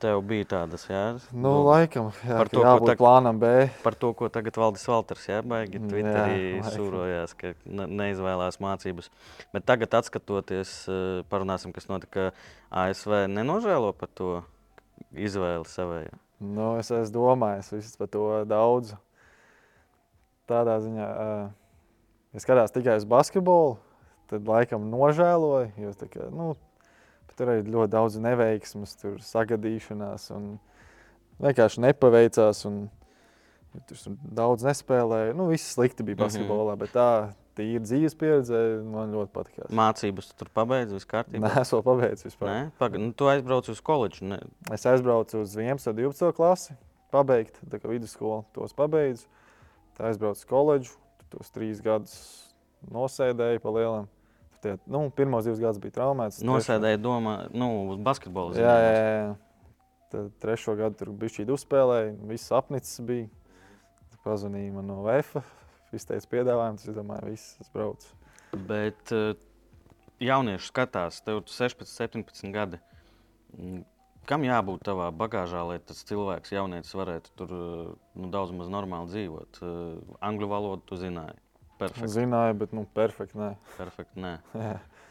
Tev 0.00 0.22
bija 0.24 0.46
tādas, 0.48 0.86
jā? 0.88 1.00
Nu, 1.34 1.42
nu 1.44 1.50
laikam, 1.66 2.08
jā, 2.24 2.36
par 2.38 2.48
to, 2.48 2.62
ko 2.64 2.86
tagad 2.88 3.00
plānam 3.02 3.40
B. 3.40 3.50
Par 3.84 3.96
to, 4.00 4.12
ko 4.16 4.30
tagad 4.32 4.56
Valdis 4.56 4.86
Valters, 4.88 5.26
jā, 5.28 5.42
baigi 5.44 5.82
Twitterī 5.82 6.38
jā, 6.56 6.70
sūrojās, 6.72 7.34
ka 7.36 7.52
neizvēlās 7.68 8.56
mācības. 8.64 9.10
Bet 9.52 9.66
tagad, 9.68 9.92
atskatoties, 10.00 10.72
eh, 10.88 11.02
parunāsim, 11.28 11.76
kas 11.76 11.90
notika 11.92 12.30
ASV, 12.72 13.26
nenožēlo 13.28 13.92
par 14.00 14.12
to 14.16 14.30
izvēli 15.12 15.68
savēju. 15.68 16.16
Nu, 16.40 16.74
es 16.80 16.88
esmu 16.92 17.12
domājis 17.14 17.72
visus 17.72 18.00
par 18.00 18.08
to 18.12 18.26
daudz. 18.48 18.94
Tādā 20.48 20.76
ziņā, 20.84 21.06
ja 22.32 22.42
skatās 22.42 22.72
tikai 22.72 22.96
uz 23.00 23.06
basketbolu, 23.08 23.76
tad 24.30 24.46
laikam 24.46 24.88
nožēloju, 24.92 25.72
jo 25.80 25.94
tā 25.98 26.08
kā, 26.12 26.28
nu, 26.30 26.52
Tur 27.36 27.52
arī 27.52 27.66
ļoti 27.68 27.92
daudz 27.92 28.20
neveiksmes, 28.22 28.94
tur 29.00 29.18
sagadīšanās 29.20 30.30
un 30.36 30.54
vienkārši 31.42 31.82
nepaveicās. 31.84 32.62
Un, 32.68 32.86
tur 33.88 34.16
daudz 34.38 34.64
nespēlēja. 34.64 35.34
Nu, 35.36 35.50
viss 35.52 35.74
slikti 35.76 36.06
bija 36.06 36.16
mhm. 36.16 36.24
basketbolā, 36.24 36.72
mm 36.72 36.78
-hmm. 36.78 36.80
bet 36.80 36.94
tā, 36.96 37.10
tīra 37.56 37.82
dzīves 37.84 38.16
pieredze. 38.18 38.62
Man 38.88 39.14
ļoti 39.14 39.32
patīk. 39.34 39.60
Mācības 39.68 40.30
tu 40.30 40.38
tur 40.42 40.50
pabeidzi, 40.54 40.96
viss 40.96 41.08
kārtībā. 41.08 41.44
Nē, 41.44 41.60
es 41.62 41.72
vēl 41.74 41.84
pabeidzu. 41.86 42.28
Vispār. 42.30 42.50
Nē, 42.50 42.70
Paga, 42.80 43.00
nu, 43.02 43.12
tu 43.12 43.28
aizbrauci 43.32 43.72
uz 43.74 43.80
koledžu. 43.84 44.24
Ne? 44.32 44.40
Es 44.72 44.86
aizbraucu 44.88 45.42
uz 45.44 45.56
11. 45.56 45.90
un 45.92 45.96
12. 45.96 46.32
klasi, 46.36 46.76
pabeigt, 47.14 47.60
tā 47.70 47.80
kā 47.80 47.92
vidusskolu 47.92 48.44
tos 48.56 48.76
pabeidzu. 48.76 49.28
Tā 49.96 50.10
aizbraucu 50.10 50.40
uz 50.40 50.48
koledžu, 50.48 50.98
tos 51.32 51.52
trīs 51.54 51.80
gadus 51.84 52.16
nosēdēju 52.92 53.62
pa 53.64 53.72
lielam. 53.72 54.10
Tie, 54.66 54.74
nu, 54.90 55.04
pirmos 55.14 55.46
divus 55.46 55.60
gadus 55.62 55.78
bija 55.78 55.94
traumēts. 56.00 56.40
Nosēdēju 56.42 56.98
domā, 56.98 57.34
nu, 57.54 57.68
uz 57.92 58.00
basketbolu. 58.02 58.56
Jā, 58.58 58.72
jā, 58.82 58.94
jā. 58.98 59.28
Tad 60.10 60.32
trešo 60.42 60.74
gadu 60.78 60.98
tur 60.98 61.12
bija 61.14 61.36
šī 61.36 61.46
uzspēlēja, 61.54 62.14
viss 62.26 62.54
apnicis 62.54 62.98
bija. 63.06 63.28
Pazvanīja 64.26 64.72
man 64.74 64.88
no 64.90 65.04
VF, 65.04 65.36
izteica 65.94 66.26
piedāvājumu, 66.32 66.80
tas, 66.80 66.88
es 66.90 66.96
domāju, 66.96 67.30
viss, 67.30 67.52
es 67.62 67.70
braucu. 67.70 68.08
Bet 68.66 69.12
uh, 69.14 69.36
jaunieši 70.18 70.66
skatās, 70.66 71.20
tev 71.22 71.44
ir 71.44 71.52
16, 71.54 71.86
17 71.86 72.50
gadi. 72.56 72.82
Mm, 73.54 73.84
Kam 74.26 74.42
jābūt 74.42 74.82
tavā 74.88 75.12
bagāžā, 75.14 75.60
lai 75.68 75.76
tas 75.78 76.00
cilvēks, 76.08 76.50
jaunietis, 76.50 76.90
varētu 76.98 77.30
tur 77.38 77.52
uh, 77.54 77.90
nu, 78.18 78.26
daudz 78.34 78.50
maz 78.58 78.66
normāli 78.74 79.12
dzīvot? 79.12 79.60
Uh, 79.62 80.16
angļu 80.26 80.50
valodu 80.50 80.82
tu 80.88 80.98
zināji. 80.98 81.38
Perfekti. 81.80 82.10
Zināju, 82.14 82.56
bet 82.62 82.76
nu, 82.76 82.86
perfekti. 82.96 83.38
Nē. 83.40 83.50
Perfekti, 83.76 84.20
nē. 84.24 84.36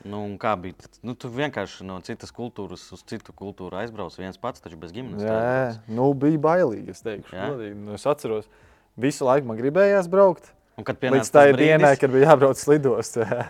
Nu, 0.06 0.22
kā 0.42 0.54
bija? 0.62 0.90
Nu, 1.06 1.16
tu 1.18 1.30
vienkārši 1.34 1.86
no 1.88 1.98
citas 2.06 2.34
kultūras 2.36 2.84
uz 2.94 3.02
citu 3.10 3.34
kultūru 3.38 3.80
aizbrauc 3.80 4.14
viens 4.20 4.38
pats, 4.42 4.62
taču 4.62 4.78
bez 4.82 4.94
ģimenes. 4.94 5.24
Jā, 5.26 5.38
aizbrauc. 5.38 5.96
nu, 5.98 6.10
bija 6.26 6.42
bailīgi. 6.44 6.94
Es 6.94 7.02
teikšu. 7.06 7.40
Nu, 7.80 7.96
es 7.98 8.06
atceros, 8.10 8.50
visu 9.02 9.26
laiku 9.26 9.50
man 9.50 9.60
gribējās 9.62 10.10
braukt. 10.12 10.52
Un 10.76 10.86
kad 10.86 11.00
pienāca 11.00 11.46
dienai, 11.56 11.56
brīdis, 11.56 12.02
kad 12.02 12.14
bija 12.14 12.32
jābrauc 12.34 12.62
lidostā. 12.70 13.46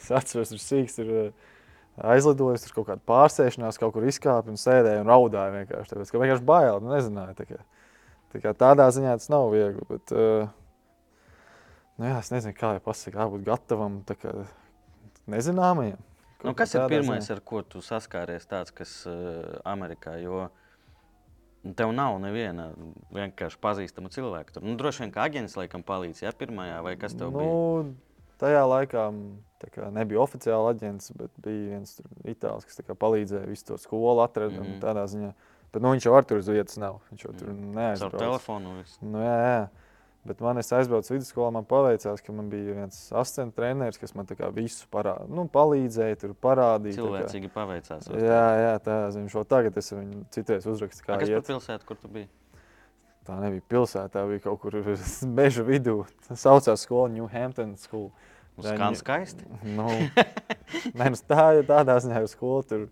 es 0.00 0.08
atceros, 0.14 0.54
tur 0.54 0.62
sīks 0.62 0.96
tur 0.96 1.12
uh, 1.12 1.52
aizlidojis, 2.14 2.64
tur 2.64 2.78
kaut 2.78 2.88
kāda 2.88 3.04
pārsēšanās, 3.12 3.78
kaut 3.80 3.92
kur 3.96 4.06
izkāpa 4.08 4.50
un 4.50 4.58
sēdēja 4.60 5.04
un 5.04 5.12
raudāja 5.12 5.52
vienkārši. 5.58 5.92
Tāpēc, 5.92 6.12
ka 6.14 6.22
vienkārši 6.24 6.48
bail, 6.48 6.80
nu, 6.80 6.94
nezināju. 6.94 7.36
Tā 7.38 7.46
kā, 7.50 7.60
tā 8.32 8.42
kā 8.46 8.54
tādā 8.64 8.88
ziņā 8.96 9.18
tas 9.20 9.28
nav 9.32 9.50
viegli. 9.52 9.84
Bet, 9.90 10.14
uh, 10.16 10.48
nu, 11.98 12.08
jā, 12.08 12.16
es 12.18 12.32
nezinu, 12.34 12.54
kā 12.56 12.74
jau 12.76 12.84
pasakāt, 12.86 13.20
jābūt 13.20 13.44
gatavam 13.46 14.00
kā 14.08 14.34
nezināmajam. 15.30 16.00
nu, 16.42 16.54
kas 16.58 16.74
ir 16.74 16.88
pirmais, 16.90 17.28
ziņā. 17.28 17.36
ar 17.36 17.44
ko 17.46 17.62
tu 17.62 17.82
saskāries 17.84 18.48
tāds, 18.50 18.74
kas 18.74 19.02
uh, 19.06 19.60
Amerikā? 19.68 20.16
Jo 20.22 20.48
tev 21.78 21.92
nav 21.94 22.16
neviena 22.22 22.72
vienkārši 23.14 23.60
pazīstama 23.62 24.10
cilvēka. 24.12 24.56
Tur 24.56 24.64
nu, 24.66 24.74
droši 24.78 25.04
vien 25.04 25.12
kā 25.14 25.28
aģents 25.28 25.54
laikam 25.58 25.84
palīdz, 25.86 26.24
ja 26.24 26.32
pirmajā 26.34 26.80
vai 26.82 26.96
kas 26.98 27.14
tev 27.18 27.30
bija. 27.36 27.52
Nu, 27.52 27.92
tajā 28.42 28.64
laikā 28.66 29.04
kā, 29.70 29.90
nebija 29.94 30.22
oficiāli 30.24 30.72
aģents, 30.74 31.12
bet 31.18 31.34
bija 31.44 31.76
viens 31.76 32.00
itālis, 32.26 32.66
kas 32.66 32.82
kā 32.82 32.96
palīdzēja 32.98 33.50
visu 33.50 33.68
to 33.70 33.78
skolu 33.78 34.24
atrast. 34.24 34.58
Mm. 34.58 34.64
-hmm. 34.66 34.80
Tādā 34.82 35.06
ziņā. 35.14 35.32
Bet 35.72 35.82
nu, 35.82 35.94
viņš 35.94 36.06
jau 36.08 36.16
ar 36.18 36.26
tur 36.28 36.42
uz 36.42 36.48
vietas 36.48 36.76
nav. 36.76 36.98
Viņš 37.10 37.24
jau 37.24 37.32
tur 37.32 37.48
Caur 37.48 37.60
neaizbrauc. 37.76 38.18
telefonu. 38.18 38.74
viss. 38.80 38.98
Nu, 39.00 39.22
jā, 39.22 39.36
jā. 39.46 39.68
Bet 40.22 40.38
man 40.40 40.60
aizbraucu 40.62 41.16
vidusskolā, 41.16 41.48
man 41.50 41.64
paveicās, 41.66 42.20
ka 42.22 42.32
man 42.32 42.46
bija 42.50 42.76
viens 42.76 42.98
asistents 43.10 43.56
treneris, 43.56 43.98
kas 43.98 44.12
man 44.14 44.26
visu 44.54 44.86
parāda, 44.92 45.26
nu, 45.26 45.48
palīdzēja, 45.50 46.18
tur 46.20 46.34
parādīja. 46.38 46.94
tā 46.94 47.02
kā- 47.02 47.08
Cilvēcīgi 47.08 47.50
paveicās. 47.50 48.06
Jā, 48.14 48.44
jā, 48.60 48.76
tā 48.84 48.98
ziņā. 49.16 49.32
Šo 49.34 49.42
tagad 49.44 49.76
es 49.76 49.90
viņu 49.90 50.24
citreiz 50.30 50.66
uzrakstu, 50.66 51.02
A, 51.02 51.06
kā 51.06 51.18
Kas 51.18 51.28
par 51.28 51.38
iet. 51.38 51.46
pilsētu, 51.50 51.84
kur 51.84 51.96
tu 51.96 52.08
biji? 52.08 52.28
Tā 53.26 53.40
nebija 53.40 53.62
pilsētā, 53.68 54.10
tā 54.14 54.22
bija 54.28 54.40
kaut 54.46 54.60
kur 54.60 54.72
meža 55.40 55.62
vidū. 55.66 56.04
Tā 56.28 56.36
saucās 56.38 56.86
skola 56.86 57.08
New 57.08 57.26
Hampton 57.26 57.76
School. 57.76 58.12
Skan 58.62 58.94
skaisti. 58.94 59.46
Nu, 59.64 59.88
nē, 60.98 61.06
nu, 61.10 61.16
tā, 61.26 61.46
tādā 61.66 61.96
ziņā 62.04 62.20
jau 62.22 62.28
skola 62.30 62.62
tur 62.68 62.86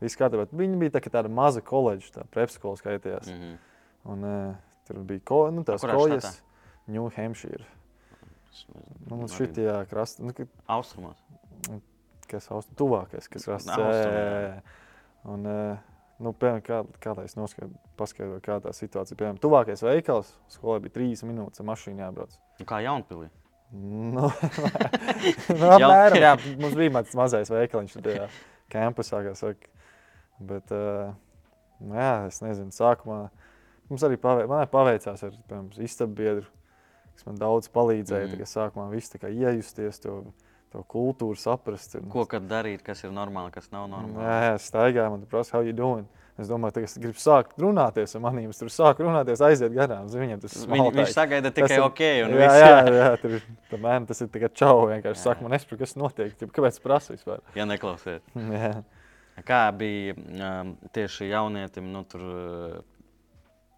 viss 0.00 0.16
kārtībā. 0.16 0.48
Viņa 0.50 0.78
bija 0.80 0.94
tā, 0.96 1.02
tāda 1.12 1.30
maza 1.30 1.60
koledža, 1.60 2.10
tā 2.18 2.24
prepskola 2.34 2.80
skaitījās. 2.80 3.28
Mm 3.30 3.38
-hmm. 3.40 3.56
Un, 4.04 4.24
uh, 4.24 4.54
tur 4.88 4.98
bija 5.04 5.20
ko, 5.24 5.50
nu, 5.50 5.62
tās 5.64 5.84
kojas, 5.84 6.42
New 6.90 7.08
Hampshire. 7.16 7.64
Nu, 9.08 9.16
mums 9.16 9.34
šitajā 9.34 9.80
krastā, 9.90 10.22
nu, 10.26 10.34
ka- 10.36 10.46
Austrumos. 10.70 11.18
kas 12.28 12.46
aust, 12.54 12.70
tuvākais, 12.78 13.28
kas 13.30 13.46
rasts. 13.50 13.72
Un, 15.24 15.46
uh, 15.48 15.76
nu, 16.20 16.32
piemēram, 16.36 16.62
kā, 16.64 16.80
kā 17.02 17.14
lai 17.16 17.24
es 17.28 17.36
paskaidroju, 17.98 18.42
kā 18.44 18.58
tā 18.64 18.72
situācija. 18.76 19.16
Piemēram, 19.18 19.40
tuvākais 19.42 19.84
veikals 19.84 20.34
skolai 20.52 20.82
bija 20.84 20.96
trīs 20.98 21.24
minūtes 21.26 21.62
ar 21.62 21.68
mašīnu 21.70 22.04
jābrauc. 22.04 22.36
Nu, 22.60 22.66
kā 22.68 22.80
Jaunpilī. 22.84 23.30
Nu, 23.74 24.28
nu, 25.60 25.70
apmēram, 25.76 26.18
jā, 26.20 26.34
mums 26.60 26.76
bija 26.78 26.92
tāds 26.98 27.16
mazais 27.18 27.52
veikaliņš 27.52 27.96
tajā 28.04 28.28
kampusā, 28.74 29.22
kā 29.26 29.32
saka. 29.38 29.72
Bet, 30.44 30.70
uh, 30.74 31.14
nu, 31.80 31.96
jā, 31.96 32.12
es 32.28 32.42
nezinu, 32.44 32.74
sākumā 32.74 33.24
mums 33.90 34.04
arī 34.06 34.18
arī 34.18 34.68
paveicās 34.70 35.24
ar 35.26 35.34
piemēram, 35.48 35.72
istabu 35.84 36.18
biedru, 36.20 36.46
kas 37.14 37.28
man 37.28 37.38
daudz 37.40 37.70
palīdzēja. 37.74 38.32
Mm. 38.34 38.48
Sākumā 38.50 38.88
viss 38.92 39.12
tā 39.12 39.20
kā 39.22 39.30
iejusties, 39.32 40.00
to, 40.02 40.20
to 40.74 40.82
kultūru 40.90 41.38
saprast. 41.38 41.96
Un, 42.00 42.10
Ko 42.12 42.26
darīt, 42.26 42.82
kas 42.86 43.04
ir 43.06 43.14
normāli, 43.14 43.52
kas 43.54 43.70
nav 43.74 43.88
normāli? 43.92 44.26
Jā, 44.26 44.38
jā, 44.48 44.60
staigā, 44.66 45.08
man 45.12 45.24
te 45.24 45.30
prasa, 45.30 45.56
how 45.56 45.64
you 45.66 45.76
doing? 45.76 46.06
Es 46.34 46.48
domāju, 46.50 46.74
ka 46.74 46.82
es 46.82 46.96
gribu 46.98 47.20
sākt 47.22 47.60
runāties 47.62 48.16
ar 48.18 48.22
maniem. 48.24 48.50
Es 48.50 48.58
tur 48.58 48.66
sāku 48.74 49.04
runāties, 49.06 49.38
aiziet 49.46 49.70
garām. 49.70 50.08
Viņam 50.10 50.40
tas 50.42 50.56
Viņ, 50.66 50.88
viņš 50.96 51.12
sagaida 51.14 51.52
tikai 51.54 51.76
ir- 51.76 51.84
ok. 51.84 52.00
Un 52.24 52.34
jā, 52.34 52.40
viss, 52.40 52.56
jā, 52.58 52.80
jā, 52.90 53.10
tur 53.22 53.36
tā 53.70 53.78
mēne, 53.78 54.08
tas 54.08 54.20
ir 54.24 54.32
tikai 54.34 54.50
čau. 54.50 54.72
Vienkārši 54.90 55.14
Jā. 55.14 55.22
saka, 55.28 55.46
man 55.46 55.54
nesaprot, 55.54 55.78
kas 55.84 55.94
notiek. 55.94 56.34
Kāpēc 56.42 56.74
es 56.74 56.82
prasu 56.82 57.14
vispār? 57.14 57.38
ja 57.54 57.64
neklausiet. 57.70 58.26
Jā. 58.34 58.72
Kā 59.46 59.60
bija 59.78 60.14
um, 60.18 60.74
tieši 60.94 61.30
jaunietim, 61.30 61.86
nu, 61.94 62.02
tur, 62.02 62.26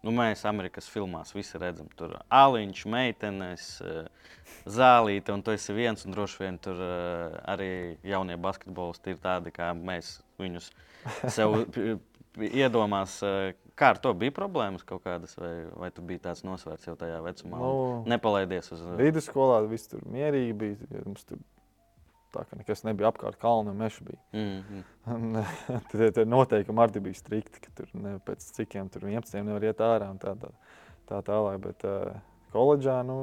nu, 0.05 0.13
mēs 0.15 0.43
Amerikas 0.49 0.89
filmās 0.91 1.33
visi 1.35 1.59
redzam, 1.61 1.89
tur 1.99 2.15
aliņš, 2.33 2.83
meitenes, 2.91 3.69
uh, 3.85 4.33
zālīte, 4.69 5.33
un 5.33 5.43
tu 5.45 5.53
esi 5.55 5.75
viens, 5.77 6.05
un 6.05 6.15
droši 6.15 6.43
vien 6.43 6.59
tur 6.61 6.81
uh, 6.81 7.37
arī 7.49 7.71
jaunie 8.07 8.37
basketbolisti 8.41 9.15
ir 9.15 9.23
tādi, 9.23 9.53
kā 9.55 9.71
mēs 9.77 10.17
viņus 10.41 10.71
sev 11.33 11.61
iedomās. 12.63 13.19
Uh, 13.25 13.51
kā 13.77 13.91
ar 13.93 14.01
to 14.01 14.13
bija 14.17 14.33
problēmas 14.35 14.85
kaut 14.87 15.03
kādas, 15.05 15.35
vai, 15.39 15.53
vai 15.77 15.91
tu 15.93 16.05
biji 16.05 16.23
tāds 16.25 16.43
nosvērts 16.47 16.89
jau 16.89 16.95
tajā 16.99 17.19
vecumā? 17.25 17.59
Nu, 17.61 17.73
un 17.99 18.09
Nepalaidies 18.09 18.71
uz 18.75 18.81
Vidusskolā 18.99 19.61
viss 19.69 19.91
tur 19.91 20.01
mierīgi 20.09 20.57
bija. 20.57 20.89
ja 20.93 21.05
Mums 21.05 21.27
tur 21.29 21.41
tā 22.35 22.43
kā 22.47 22.57
nekas 22.59 22.83
nebija 22.87 23.11
apkārt 23.11 23.39
kalna 23.41 23.73
un 23.73 23.81
meža 23.81 24.05
bija. 24.05 24.19
mm, 24.33 24.61
mm. 24.61 24.85
Un, 25.13 25.37
Tie 26.13 26.25
noteikumi 26.27 26.83
arī 26.83 27.03
bija 27.09 27.19
strikti, 27.19 27.61
ka 27.63 27.73
tur 27.77 27.91
ne, 27.97 28.17
pēc 28.27 28.47
cikiem 28.57 28.89
tur 28.93 29.07
11 29.07 29.45
nevar 29.47 29.67
iet 29.67 29.83
ārā 29.83 30.09
un 30.13 30.19
tā, 30.21 30.33
tā, 30.39 30.51
tā 31.09 31.21
tālāk. 31.29 31.61
Bet 31.63 31.85
uh, 31.87 32.17
koledžā, 32.55 32.99
nu, 33.07 33.19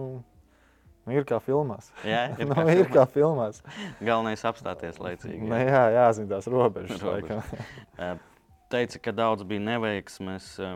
nu, 1.04 1.16
ir 1.16 1.26
kā 1.28 1.40
filmās. 1.44 1.90
Jā, 2.06 2.26
ir 2.40 2.48
nu, 2.50 2.56
kā 2.56 2.66
ir 2.70 2.84
filmās. 2.84 2.94
kā 2.94 3.06
filmās. 3.16 3.62
Galvenais 4.00 4.46
apstāties 4.48 5.00
laicīgi. 5.02 5.42
Nu, 5.44 5.60
jā, 5.60 5.84
jāzina 5.98 6.36
tās 6.36 6.48
robežas. 6.50 7.04
Robežas. 7.04 7.54
Ē, 7.98 8.14
Teica, 8.74 8.98
ka 9.04 9.12
daudz 9.14 9.44
bija 9.46 9.62
neveiksmes. 9.62 10.56
ē, 10.58 10.74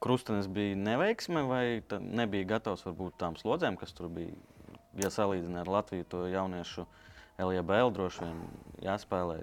Krustenis 0.00 0.44
bija 0.52 0.76
neveiksme, 0.76 1.40
vai 1.48 1.64
nebija 2.00 2.44
gatavs 2.50 2.84
varbūt 2.84 3.16
tām 3.20 3.36
slodzēm, 3.40 3.78
kas 3.80 3.96
tur 3.96 4.12
bija. 4.12 4.34
Ja 4.96 5.10
salīdzina 5.12 5.60
ar 5.60 5.68
Latviju, 5.68 6.06
to 6.08 6.22
jauniešu 6.32 6.86
LJBL 7.38 7.92
droši 7.92 8.24
vien 8.24 8.40
jāspēlē. 8.84 9.40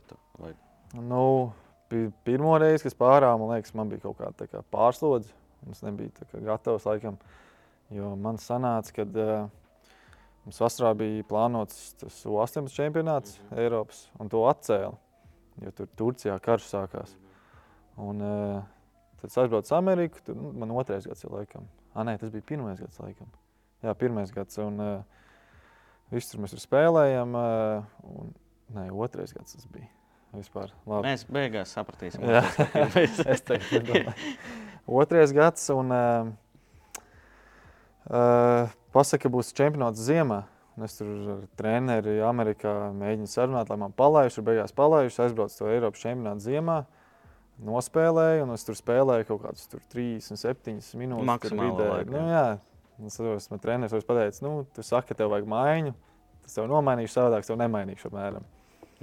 Nu, 0.94 1.54
pi- 1.90 2.12
pirmo 2.26 2.56
reizi, 2.62 2.84
kad 2.88 2.98
pārāvā, 2.98 3.38
man 3.40 3.54
liekas, 3.54 3.74
man 3.78 3.90
bija 3.92 4.04
kaut 4.08 4.18
kāda 4.22 4.48
kā 4.50 4.64
pārslodze. 4.74 5.34
Es 5.72 5.82
nebiju 5.86 6.12
kā 6.20 6.42
gatavs 6.44 6.88
laikam. 6.90 7.18
Jo 7.94 8.16
man 8.20 8.40
sanāca, 8.42 8.94
ka 8.96 9.06
uh, 9.06 9.50
mums 10.44 10.60
vasarā 10.60 10.94
bija 10.98 11.26
plānots 11.30 11.94
tas 12.02 12.20
U-18 12.26 12.74
čempionāts 12.74 13.38
mm 13.38 13.50
-hmm. 13.50 13.60
Eiropas, 13.60 14.10
un 14.20 14.30
to 14.30 14.44
atcēla. 14.50 14.96
Jo 15.62 15.72
tur 15.72 15.88
Turcijā 15.98 16.40
karš 16.40 16.68
sākās. 16.74 17.16
Un, 17.98 18.22
uh, 18.22 18.64
tad 19.22 19.30
es 19.30 19.38
aizbraucu 19.38 19.66
uz 19.66 19.72
Ameriku. 19.72 20.18
Tur, 20.26 20.36
nu, 20.36 20.52
man 20.52 20.72
otrais 20.72 21.06
gads 21.06 21.24
ir 21.24 21.32
laikam. 21.32 21.68
Ah, 21.94 22.04
nē, 22.04 22.18
tas 22.20 22.30
bija 22.30 22.42
pirmais 22.42 22.80
gads 22.80 23.00
laikam. 23.00 23.28
Jā, 23.84 23.94
pirmais 23.94 24.32
gads. 24.32 24.58
Un, 24.58 24.80
uh, 24.80 25.04
Viss 26.14 26.30
tur 26.32 26.44
mēs 26.44 26.54
tur 26.54 26.62
spēlējām. 26.62 27.34
Uh, 27.34 28.08
un, 28.14 28.32
nē, 28.76 28.88
otrais 28.94 29.34
gads 29.36 29.58
tas 29.58 29.68
bija. 29.74 29.90
Vispār, 30.34 30.72
labi. 30.90 31.12
Mēs 31.12 31.28
beigās 31.30 31.74
sapratīsim, 31.76 32.24
kas 32.26 33.44
tas 33.46 33.68
ir. 33.78 34.08
Otrais 35.02 35.32
gads, 35.36 35.68
un 35.74 35.94
uh, 35.94 36.32
uh, 38.10 38.74
pasaka, 38.96 39.28
ka 39.28 39.32
būs 39.34 39.54
čempionāts 39.56 40.02
ziemā. 40.02 40.42
Un 40.74 40.88
Es 40.88 40.98
tur 40.98 41.10
ar 41.30 41.42
treneri 41.60 42.16
Amerikā 42.26 42.72
mēģināju 42.98 43.30
sarunāt, 43.30 43.70
lai 43.70 43.78
man 43.84 43.94
palaistu. 43.94 44.42
Beigās 44.46 44.74
palaistu, 44.74 45.22
aizbraucu 45.22 45.60
to 45.60 45.70
Eiropas 45.70 46.02
čempionātu 46.02 46.48
ziemā. 46.48 46.80
Nospēlēju, 47.64 48.48
un 48.48 48.56
es 48.56 48.66
tur 48.66 48.76
spēlēju 48.80 49.28
kaut 49.30 49.44
kādus 49.46 49.70
37 49.94 50.98
minūtes. 50.98 51.28
laiku, 51.92 52.16
Nu, 52.18 52.24
jā. 52.34 52.48
Un 53.00 53.10
es 53.10 53.18
saprotu, 53.18 53.46
man 53.52 53.62
treneris 53.64 53.96
vairs 53.96 54.08
pateica, 54.08 54.44
nu, 54.46 54.52
tu 54.76 54.86
saki, 54.86 55.12
ka 55.12 55.22
tev 55.22 55.32
vajag 55.34 55.48
maiņu. 55.50 55.94
Tas 56.44 56.58
tev 56.58 56.68
nomainīšu 56.72 57.16
savādāk, 57.16 57.48
tev 57.48 57.60
nemainīšu 57.62 58.10
apmēram. 58.10 58.46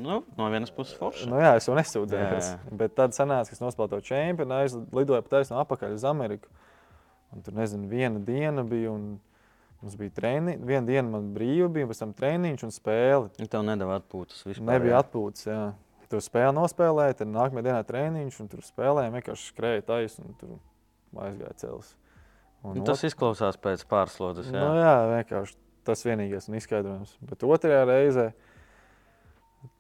Nu, 0.01 0.21
no 0.37 0.49
vienas 0.53 0.73
puses, 0.73 0.97
forši. 0.97 1.29
Nu, 1.29 1.39
jā, 1.41 1.55
es 1.59 1.67
jau 1.69 1.77
nesūdzējos. 1.77 2.51
Bet 2.81 2.95
tad 2.97 3.17
sanāca, 3.17 3.51
ka 3.51 3.57
es 3.57 3.63
nospēlēju 3.63 3.93
to 3.93 4.01
čempionu, 4.09 4.57
aizlidoju 4.61 5.25
pa 5.27 5.35
taisnu 5.37 5.59
apakaļ 5.61 5.97
uz 5.97 6.07
Ameriku. 6.09 6.53
Un 7.35 7.45
tur, 7.45 7.57
nezinu, 7.57 7.89
viena 7.91 8.23
diena 8.25 8.65
bija. 8.67 8.95
Un, 8.95 9.19
Mums 9.81 9.95
bija 9.97 10.13
treniņš, 10.13 10.65
viena 10.69 10.85
diena 10.85 11.09
man 11.09 11.31
brīva 11.33 11.71
bija, 11.73 11.87
pēc 11.89 12.03
tam 12.03 12.11
treniņš 12.13 12.67
un 12.67 12.73
spēle. 12.75 13.31
Un 13.41 13.49
tev 13.49 13.63
nedēļa 13.65 13.95
atpūtas. 14.03 14.43
Vispār, 14.45 14.67
Nebija 14.75 14.99
atpūtas. 15.01 15.47
Jā. 15.49 15.63
Tur 16.13 16.21
spēle 16.21 16.51
nospēlēja, 16.59 17.17
tad 17.23 17.31
nākamajā 17.33 17.65
dienā 17.65 17.79
treniņš, 17.89 18.41
un 18.43 18.51
tur 18.53 18.61
spēlējām 18.67 19.17
vienkārši 19.17 19.49
skrēja 19.55 19.87
taisni 19.89 20.27
un 20.27 20.37
tur 20.37 21.23
aizgāja 21.25 21.57
cels. 21.63 21.95
Un 22.63 22.77
un 22.77 22.85
tas 22.85 23.01
ot... 23.01 23.09
izklausās 23.09 23.57
pēc 23.61 23.87
pārslodzes. 23.89 24.51
Jā, 24.53 24.61
nu, 24.61 24.81
jā 24.81 24.95
vienkārši 25.15 25.57
tas 25.89 26.05
vienīgais 26.05 26.49
un 26.51 26.59
izskaidrojums. 26.59 27.17
Bet 27.25 27.45
otrajā 27.47 27.87
reizē 27.89 28.27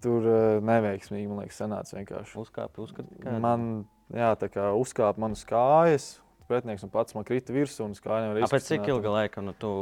tur 0.04 0.24
uh, 0.24 0.40
neveiksmīgi, 0.64 1.28
man 1.28 1.42
liekas, 1.42 1.60
sanāca 1.60 1.98
vienkārši. 1.98 2.38
Uzkāpa, 2.40 2.84
uzkāpa. 2.84 3.36
Man, 3.42 3.68
jā, 4.16 4.32
tā 4.40 4.48
kā 4.52 4.70
uzkāpa 4.76 5.22
manas 5.22 5.44
kājas, 5.48 6.14
pretinieks 6.50 6.84
un 6.86 6.92
pats 6.92 7.16
man 7.16 7.26
krita 7.28 7.54
virsū. 7.54 7.86
Pēc 8.00 8.66
cik 8.66 8.88
ilga 8.90 9.14
laika 9.14 9.44
nu, 9.44 9.54
tu 9.56 9.72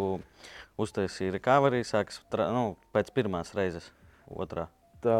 uztaisīji 0.78 1.34
recovery, 1.38 1.84
sākas 1.86 2.20
nu, 2.54 2.76
pēc 2.94 3.10
pirmās 3.16 3.54
reizes, 3.58 3.90
otrā? 4.30 4.68
Tā, 5.04 5.18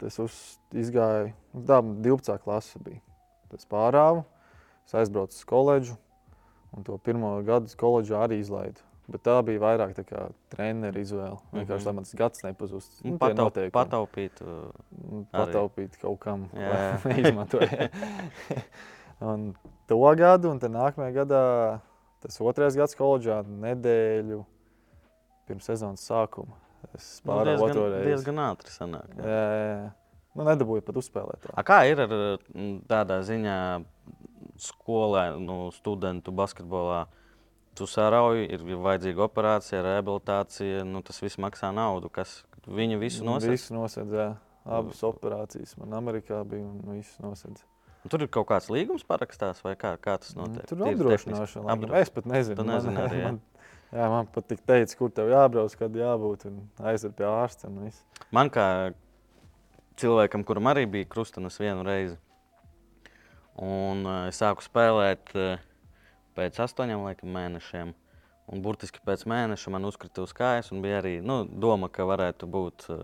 tas 0.00 0.18
uz, 0.22 0.36
izgāja, 0.76 1.32
tā 1.52 1.80
12. 1.82 2.36
klase 2.44 2.80
bija. 2.84 3.00
Tas 3.48 3.64
pārāvu, 3.68 4.26
es 4.84 4.92
aizbraucu 4.96 5.36
uz 5.36 5.44
koledžu, 5.48 5.96
un 6.76 6.84
to 6.86 6.98
pirmo 6.98 7.36
gadu 7.46 7.72
koledžu 7.78 8.18
arī 8.20 8.40
izlaidu. 8.42 8.84
Bet 9.08 9.22
tā 9.24 9.38
bija 9.40 9.60
vairāk 9.62 9.94
tā 9.96 10.04
kā 10.04 10.26
treneru 10.52 11.00
izvēle. 11.00 11.38
Vienkārši 11.54 11.64
mm 11.64 11.78
-hmm. 11.78 11.86
tā 11.88 11.94
mans 11.96 12.14
gads 12.14 12.42
nepazust. 12.44 13.04
Nu, 13.04 13.16
Pataup, 13.18 13.56
pataupīt. 13.72 14.42
Uh, 14.42 15.24
pataupīt 15.32 15.96
kaut 16.00 16.20
kam, 16.20 16.48
lai 16.52 16.98
neizmantotu. 17.14 17.68
Un 19.20 19.54
to 19.86 19.98
gadu, 20.14 20.50
un 20.50 20.60
nākamajā 20.60 21.12
gadā, 21.14 21.80
tas 22.22 22.40
otrais 22.40 22.76
gads 22.76 22.94
koledžā, 22.94 23.42
nedēļu 23.42 24.44
pirms 25.48 25.64
sezonas 25.64 26.04
sākuma. 26.06 26.54
Es 26.94 27.20
nu, 27.24 27.32
pārāvu 27.32 27.58
nu, 27.58 27.64
otru 27.64 27.86
reizi. 27.90 28.10
Diezgan 28.12 28.38
ātri 28.38 28.70
sanāk. 28.70 29.16
Jā, 29.18 29.24
jā, 29.26 29.64
jā. 29.72 29.88
Nu, 30.38 30.44
nedabūju 30.46 30.84
pat 30.86 31.00
uzspēlēt. 31.00 31.48
A, 31.50 31.64
kā 31.66 31.80
ir 31.90 31.98
ar 32.04 32.12
tādā 32.86 33.18
ziņā 33.26 33.56
skolē, 34.62 35.30
nu, 35.42 35.68
studentu 35.74 36.34
basketbolā? 36.34 37.06
Tu 37.78 37.86
sārauji, 37.86 38.48
ir 38.50 38.64
vajadzīga 38.82 39.22
operācija, 39.28 39.84
rehabilitācija, 39.86 40.82
nu, 40.88 41.02
tas 41.06 41.20
viss 41.22 41.38
maksā 41.38 41.70
naudu. 41.74 42.10
Kas 42.10 42.40
viņa 42.66 42.98
visu 42.98 43.26
nosedz? 43.26 43.54
Visu 43.54 43.76
nosedz, 43.76 44.14
jā. 44.18 44.28
Abas 44.68 45.00
operācijas 45.06 45.78
man 45.80 45.94
Amerikā 45.96 46.42
bija 46.44 46.66
un 46.66 46.98
viss 46.98 47.20
nosedz. 47.22 47.62
Tur 48.08 48.24
ir 48.24 48.30
kaut 48.32 48.46
kāds 48.48 48.68
līgums 48.72 49.04
parakstās, 49.06 49.60
vai 49.64 49.74
kā, 49.78 49.94
kā 50.00 50.16
tas 50.22 50.36
notiek? 50.38 50.64
Tur 50.68 50.82
ir 50.84 50.92
apdrošināšana. 50.92 51.72
Apdro... 51.74 51.96
Es 51.98 52.12
pat 52.14 52.28
nezinu. 52.30 52.58
Tu 52.60 52.66
nezini 52.68 52.94
man, 52.94 53.02
arī, 53.04 53.18
jā. 53.20 53.26
man, 53.32 53.40
jā, 53.90 54.06
man 54.12 54.30
pat 54.34 54.46
tik 54.52 54.62
teica, 54.68 54.98
kur 55.00 55.12
tev 55.14 55.32
jābrauc, 55.32 55.74
kad 55.80 55.98
jābūt 55.98 56.46
un 56.50 56.60
aiziet 56.90 57.16
pie 57.18 57.26
ārsta. 57.28 57.70
Man 58.34 58.52
kā 58.54 58.68
cilvēkam, 59.98 60.44
kuram 60.46 60.70
arī 60.70 60.86
bija 60.90 61.08
krustanas 61.10 61.58
vienu 61.60 61.84
reizi, 61.86 62.16
un 63.62 64.04
uh, 64.06 64.18
es 64.30 64.38
sāku 64.42 64.64
spēlēt 64.64 65.34
uh, 65.36 65.56
pēc 66.38 66.60
astoņiem 66.66 67.02
laikam, 67.06 67.32
mēnešiem. 67.34 67.96
Un 68.48 68.62
burtiski 68.64 69.02
pēc 69.04 69.26
mēneša 69.28 69.74
man 69.74 69.84
uzkrita 69.84 70.22
uz 70.24 70.32
kājas, 70.32 70.70
un 70.72 70.80
bija 70.80 71.02
arī 71.02 71.18
nu, 71.20 71.42
doma, 71.44 71.90
ka 71.92 72.06
varētu 72.08 72.48
būt 72.48 72.88
uh, 72.94 73.02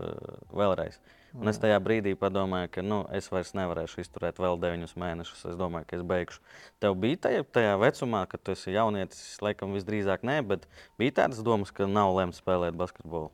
vēlreiz. 0.55 0.97
Un 1.35 1.51
es 1.51 1.59
tajā 1.59 1.75
brīdī 1.83 2.13
padomāju, 2.15 2.69
ka 2.77 2.83
nu, 2.85 3.01
es 3.13 3.27
vairs 3.27 3.51
nevarēšu 3.57 3.99
izturēt 4.05 4.39
vēl 4.39 4.55
deviņus 4.61 4.95
mēnešus. 4.99 5.41
Es 5.51 5.57
domāju, 5.59 5.87
ka 5.89 5.97
es 5.97 6.03
beigšu. 6.07 6.39
Tev 6.83 6.95
bija 7.01 7.19
tajā, 7.27 7.43
tajā 7.57 7.73
vecumā, 7.81 8.21
kad 8.31 8.41
tu 8.41 8.53
esi 8.55 8.71
jaunietis, 8.75 9.23
laikam 9.43 9.75
visdrīzāk 9.75 10.23
nē, 10.27 10.39
bet 10.47 10.63
bija 11.01 11.17
tādas 11.19 11.43
domas, 11.43 11.73
ka 11.75 11.89
nav 11.91 12.15
lemts 12.15 12.39
spēlēt 12.39 12.77
basketbolu. 12.79 13.33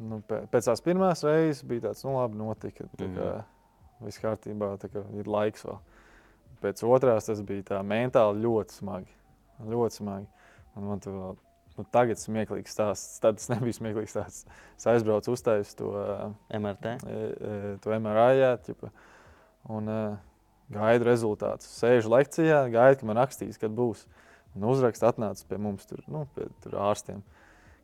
Nu, 0.00 0.20
pēc 0.30 0.70
tās 0.70 0.84
pirmās 0.84 1.24
reizes 1.26 1.64
bija 1.66 1.88
tāds, 1.88 2.04
nu 2.06 2.14
labi, 2.16 2.38
notika. 2.40 2.86
Tā 2.94 3.08
kā 3.10 3.26
mm. 3.26 4.06
viss 4.06 4.22
kārtībā, 4.22 4.70
tā 4.80 4.92
kā 4.92 5.02
ir 5.18 5.28
laiks 5.28 5.66
vēl. 5.66 5.80
Pēc 6.60 6.82
otrās 6.84 7.28
tas 7.28 7.40
bija 7.46 7.66
tā 7.74 7.84
mentāli 7.86 8.44
ļoti 8.44 8.80
smagi. 8.82 9.14
Ļoti 9.70 10.02
smagi. 10.02 10.28
Un 10.76 10.90
man 10.90 11.00
tur 11.02 11.16
Nu, 11.80 11.86
tagad 11.88 12.18
ir 12.18 12.20
smieklīgs 12.20 12.74
stāsts. 12.74 13.20
Tad 13.22 13.38
tas 13.38 13.48
nebija 13.48 13.72
smieklīgs 13.72 14.12
stāsts. 14.12 14.44
Es 14.76 14.84
aizbraucu 14.90 15.32
uztaisīt 15.32 15.78
to 15.78 15.92
MRT. 16.58 16.96
To 17.84 17.94
MRI, 17.96 18.34
jā, 18.36 18.50
ķipa, 18.66 18.90
un 19.72 19.88
uh, 19.88 20.18
gaidu 20.74 21.08
rezultātus. 21.08 21.70
Sēžu 21.80 22.12
lekcijā, 22.12 22.64
gaidu, 22.74 23.00
ka 23.00 23.08
man 23.08 23.20
rakstīs, 23.22 23.56
kad 23.60 23.72
būs. 23.76 24.04
Un 24.56 24.66
uzraksts 24.68 25.06
atnāca 25.06 25.46
pie 25.46 25.60
mums, 25.62 25.86
tur, 25.88 26.02
nu, 26.10 26.26
pie 26.34 26.50
tur 26.64 26.76
ārstiem. 26.90 27.22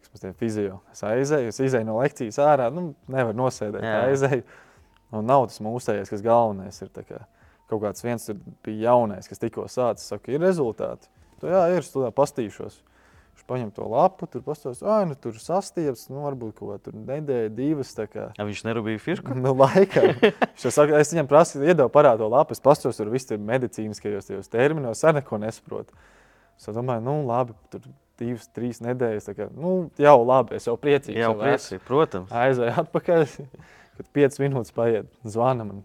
Kas 0.02 0.12
mums 0.12 0.26
ir 0.26 0.36
fizio. 0.42 0.80
Es 0.92 1.04
aizēju, 1.06 1.54
es 1.54 1.62
izēju 1.62 1.88
no 1.88 1.96
lekcijas 2.00 2.40
ārā, 2.42 2.68
nu, 2.74 2.90
nevaru 3.12 3.38
nosēdēt. 3.38 3.86
Jā. 3.86 4.02
Aizēju. 4.10 4.44
Un 5.14 5.28
nav 5.30 5.46
tas 5.48 5.62
mūsējais, 5.62 6.10
kas 6.10 6.24
galvenais 6.26 6.82
ir. 6.82 6.90
Kā, 7.06 7.22
kaut 7.70 7.82
kāds 7.82 8.04
viens 8.04 8.28
bija 8.66 8.90
jaunais, 8.90 9.28
kas 9.28 9.42
tikko 9.42 9.66
sācis, 9.70 10.08
saka, 10.12 10.32
ir 10.34 10.42
rezultāti. 10.44 11.10
Tu, 11.40 11.50
jā, 11.52 11.62
ir, 11.76 11.88
tur 11.92 12.12
pastīšos. 12.16 12.78
Viņš 13.36 13.44
paņem 13.50 13.72
to 13.76 13.84
lapu, 13.92 14.24
tur 14.32 14.40
pastāstīs, 14.46 14.86
ah, 14.88 15.02
nu 15.04 15.12
tur 15.20 15.36
sastieps, 15.36 16.06
nu 16.08 16.22
varbūt 16.24 16.54
kaut 16.56 16.86
kāda 16.86 16.96
nedēļa, 16.96 17.50
divas. 17.52 17.90
Kā... 18.08 18.30
Ja 18.38 18.46
viņš 18.48 18.62
nerūpīja 18.64 19.02
firku? 19.02 19.36
Nu, 19.36 19.52
laikam. 19.58 20.14
saka, 20.56 20.96
es 21.02 21.12
viņam 21.12 21.28
prasīju, 21.28 21.66
iedevu 21.68 21.92
parādu 21.92 22.24
to 22.24 22.30
lapu, 22.32 22.56
es 22.56 22.64
pastos 22.64 22.96
tur 22.96 23.12
viss 23.12 23.28
tur 23.28 23.42
medicīniskajos 23.44 24.30
tajos 24.30 24.48
terminos, 24.52 25.04
ar 25.04 25.18
neko 25.18 25.42
nesaprotu. 25.42 25.92
Es 26.56 26.72
domāju, 26.72 27.04
nu 27.04 27.18
labi, 27.28 27.52
tur 27.68 27.84
divas, 28.16 28.48
trīs 28.56 28.80
nedēļas, 28.80 29.28
kā, 29.36 29.50
nu 29.52 29.74
jau 30.00 30.16
labi, 30.24 30.56
es 30.56 30.68
jau 30.70 30.78
priecīgs. 30.80 31.20
Jau 31.20 31.34
priecīgi, 31.36 31.82
protams. 31.84 32.32
Aizēju 32.32 32.78
atpakaļ, 32.86 33.26
kad 33.98 34.10
piecas 34.16 34.40
minūtes 34.40 34.72
paiet, 34.76 35.12
zvana 35.28 35.68
man, 35.68 35.84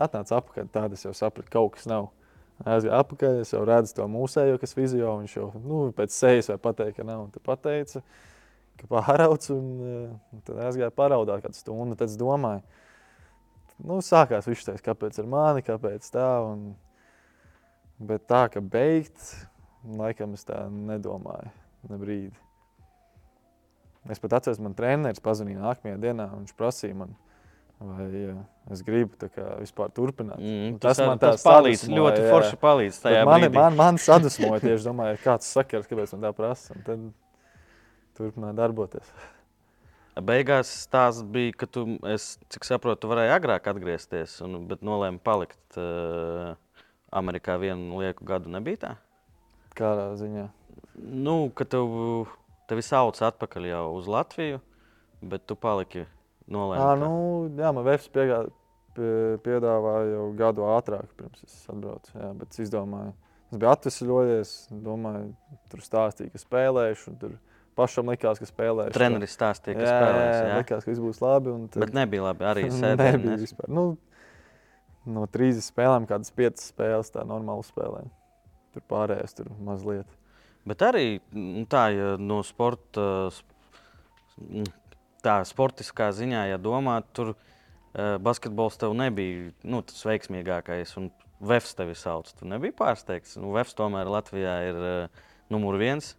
atnāca 0.00 0.38
atpakaļ, 0.38 0.70
tādas 0.74 1.04
jau 1.04 1.12
sapratu, 1.16 1.50
kaut 1.52 1.76
kas 1.76 1.88
nav. 1.90 2.10
Aizgāju 2.58 2.94
atpakaļ, 2.96 3.36
es 3.44 3.52
jau 3.54 3.60
redzu 3.66 3.94
to 3.94 4.08
mūsējo, 4.10 4.56
kas 4.58 4.74
vizio. 4.74 5.12
Viņš 5.20 5.36
jau 5.36 5.46
nu, 5.62 5.82
pēc 5.94 6.14
sejas 6.14 6.50
vai 6.50 6.58
pateica, 6.62 6.96
ka 6.96 7.06
nav. 7.06 7.28
Tad 7.34 7.44
pateica, 7.46 8.02
ka 8.80 8.88
pārauc 8.90 9.46
un, 9.54 9.68
eh, 9.84 10.16
un 10.34 10.42
tad 10.46 10.64
aizgāju 10.66 10.94
paraudāt 10.96 11.44
kādu 11.44 11.58
stundu. 11.58 11.98
Tad 11.98 12.10
es 12.10 12.18
domāju, 12.18 12.64
nu, 13.78 14.00
sākās 14.02 14.50
viņš 14.50 14.66
teiks, 14.70 14.86
kāpēc 14.88 15.22
ar 15.22 15.30
mani, 15.30 15.62
kāpēc 15.66 16.10
tā. 16.10 16.26
Un, 16.50 16.74
bet 17.98 18.26
tā, 18.30 18.48
ka 18.50 18.62
beigt, 18.62 19.22
laikam 19.86 20.34
es 20.34 20.46
tā 20.46 20.66
nedomāju 20.72 21.54
ne 21.88 21.98
brīdi. 21.98 22.34
Es 24.08 24.20
pat 24.22 24.38
atceros, 24.38 24.60
man 24.62 24.76
treneris 24.78 25.20
pazvanīja 25.22 25.60
nākamajā 25.60 25.98
dienā, 26.00 26.28
un 26.32 26.44
viņš 26.46 26.54
prasīja 26.56 26.96
man, 26.96 27.12
Vai 27.78 28.08
es 28.74 28.80
gribu 28.82 29.14
vispār 29.60 29.92
turpināt? 29.94 30.40
Mm, 30.42 30.80
tas 30.82 30.98
man 30.98 31.20
tas 31.22 31.44
palīdz, 31.46 31.84
ļoti 31.92 32.24
jā. 32.24 32.30
forši 32.32 32.58
palīdz. 32.58 33.00
Man, 33.28 33.46
man, 33.54 33.76
man 33.78 34.00
sadusmoja 34.02 34.58
tieši, 34.64 34.82
domāju, 34.88 35.20
kāds 35.22 35.46
sakars, 35.54 35.86
kāpēc 35.86 36.16
man 36.16 36.26
tā 36.26 36.32
prasa. 36.34 36.74
Un 36.74 36.86
tad 36.88 37.04
turpināt 38.18 38.58
darboties. 38.58 39.12
Beigās 40.18 40.72
tās 40.90 41.20
bija, 41.22 41.54
ka 41.60 41.68
tu, 41.70 41.84
es, 42.10 42.32
cik 42.50 42.66
saprotu, 42.66 43.04
tu 43.04 43.12
varēji 43.12 43.36
agrāk 43.36 43.70
atgriezties, 43.70 44.40
un, 44.42 44.64
bet 44.66 44.82
nolēma 44.82 45.22
palikt 45.22 45.78
uh, 45.78 46.56
Amerikā 47.14 47.54
vienu 47.62 48.02
lieku 48.02 48.26
gadu. 48.26 48.50
Nebija 48.50 48.82
tā? 48.82 48.92
Kādā 49.78 50.10
ziņā? 50.18 50.48
Nu, 50.98 51.38
ka 51.54 51.62
tev, 51.70 51.94
tevi 52.66 52.82
sauc 52.82 53.22
atpakaļ 53.22 53.70
jau 53.70 53.84
uz 53.94 54.10
Latviju, 54.10 54.58
bet 55.22 55.46
tu 55.46 55.54
paliki 55.54 56.08
nolēma? 56.52 56.90
Nu, 57.00 57.12
jā, 57.58 57.72
man 57.76 57.86
Vēfs 57.86 58.08
piegā, 58.14 58.42
pie, 58.96 59.12
piedāvāja 59.44 60.12
jau 60.14 60.26
gadu 60.38 60.66
ātrāk, 60.72 61.10
pirms 61.18 61.44
es 61.46 61.58
atbraucu. 61.70 62.14
Jā, 62.16 62.32
bet 62.38 62.54
es 62.54 62.64
izdomāju, 62.66 63.14
es 63.50 63.60
biju 63.60 63.70
atvesļojies, 63.72 64.54
domāju, 64.86 65.30
tur 65.72 65.84
stāstīju, 65.84 66.34
ka 66.34 66.42
spēlēšu. 66.42 67.14
Tur 67.22 67.38
pašam 67.78 68.10
likās, 68.12 68.40
ka 68.42 68.48
spēlēšu. 68.48 68.96
Treneris 68.96 69.34
stāstīja, 69.38 69.78
ka 69.78 69.86
jā, 69.86 69.94
spēlēšu. 69.94 70.28
Jā, 70.34 70.50
jā, 70.50 70.60
likās, 70.64 70.84
ka 70.84 70.92
viss 70.92 71.04
būs 71.04 71.22
labi. 71.24 71.56
Tad... 71.72 71.80
Bet 71.86 71.96
nebija 71.96 72.28
labi 72.28 72.48
arī 72.50 72.68
sēdēt. 72.80 73.18
nebija 73.18 73.40
vispār. 73.40 73.72
Nu, 73.72 73.88
no 75.08 75.26
30 75.38 75.68
spēlēm, 75.68 76.08
kādas 76.10 76.34
5 76.34 76.64
spēles, 76.70 77.12
tā 77.14 77.24
normāli 77.28 77.66
spēlēja. 77.68 78.10
Tur 78.74 78.84
pārējais 78.90 79.38
tur 79.38 79.52
mazliet. 79.64 80.18
Bet 80.68 80.82
arī 80.84 81.06
nu, 81.32 81.64
tā, 81.70 81.88
ja 81.94 82.16
no 82.20 82.42
sporta 82.44 83.30
tā 85.24 85.38
sportiskā 85.48 86.10
ziņā, 86.16 86.48
ja 86.52 86.58
domā, 86.62 86.98
tur 87.16 87.34
uh, 87.34 88.16
basketbols 88.22 88.78
tev 88.80 88.94
nebija 88.98 89.50
nu, 89.64 89.82
tas 89.86 90.04
veiksmīgākais. 90.08 90.94
Un 91.00 91.10
Vefs 91.38 91.76
tevi 91.78 91.94
sauc. 91.94 92.30
Tu 92.34 92.48
nebija 92.50 92.74
pārsteigts. 92.74 93.36
Nu, 93.38 93.52
Vefs 93.54 93.76
tomēr 93.78 94.10
Latvijā 94.10 94.54
ir 94.66 94.78
uh, 94.82 95.26
numur 95.52 95.78
viens. 95.80 96.16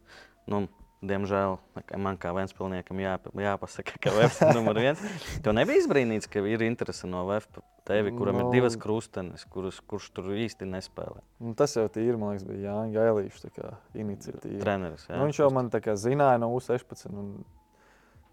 Nu, 0.50 0.68
Diemžēl 1.00 1.54
man 1.96 2.18
kā 2.20 2.34
Vēnspilsniekam 2.36 3.00
jā, 3.00 3.14
jāpasaka, 3.40 3.94
ka 4.04 4.12
VF 4.12 4.42
ir 4.44 4.58
numur 4.58 4.76
viens. 4.84 5.00
Tev 5.46 5.54
nebija 5.56 5.80
izbrīnīts, 5.80 6.28
ka 6.28 6.44
ir 6.44 6.66
interese 6.66 7.08
no 7.08 7.22
VF 7.30 7.62
tevi, 7.88 8.12
kuram 8.18 8.36
no, 8.36 8.42
ir 8.42 8.58
divas 8.58 8.76
krustenes, 8.80 9.46
kuras, 9.48 9.80
kurš 9.80 10.10
tur 10.18 10.28
īsti 10.36 10.68
nespēlē. 10.68 11.24
Nu, 11.40 11.54
tas 11.56 11.78
jau 11.78 11.86
tīri, 11.88 12.18
man 12.20 12.36
liekas, 12.36 12.44
bija 12.50 12.74
Jānis 12.74 12.98
Gailīšs 12.98 13.48
iniciatīva. 13.96 14.60
Treneris, 14.66 15.08
jā, 15.08 15.16
nu, 15.16 15.30
viņš 15.30 15.40
jau 15.40 15.50
man 15.56 15.72
zināja 16.04 16.44
no 16.44 16.52
U16, 16.58 17.08
un, 17.16 17.32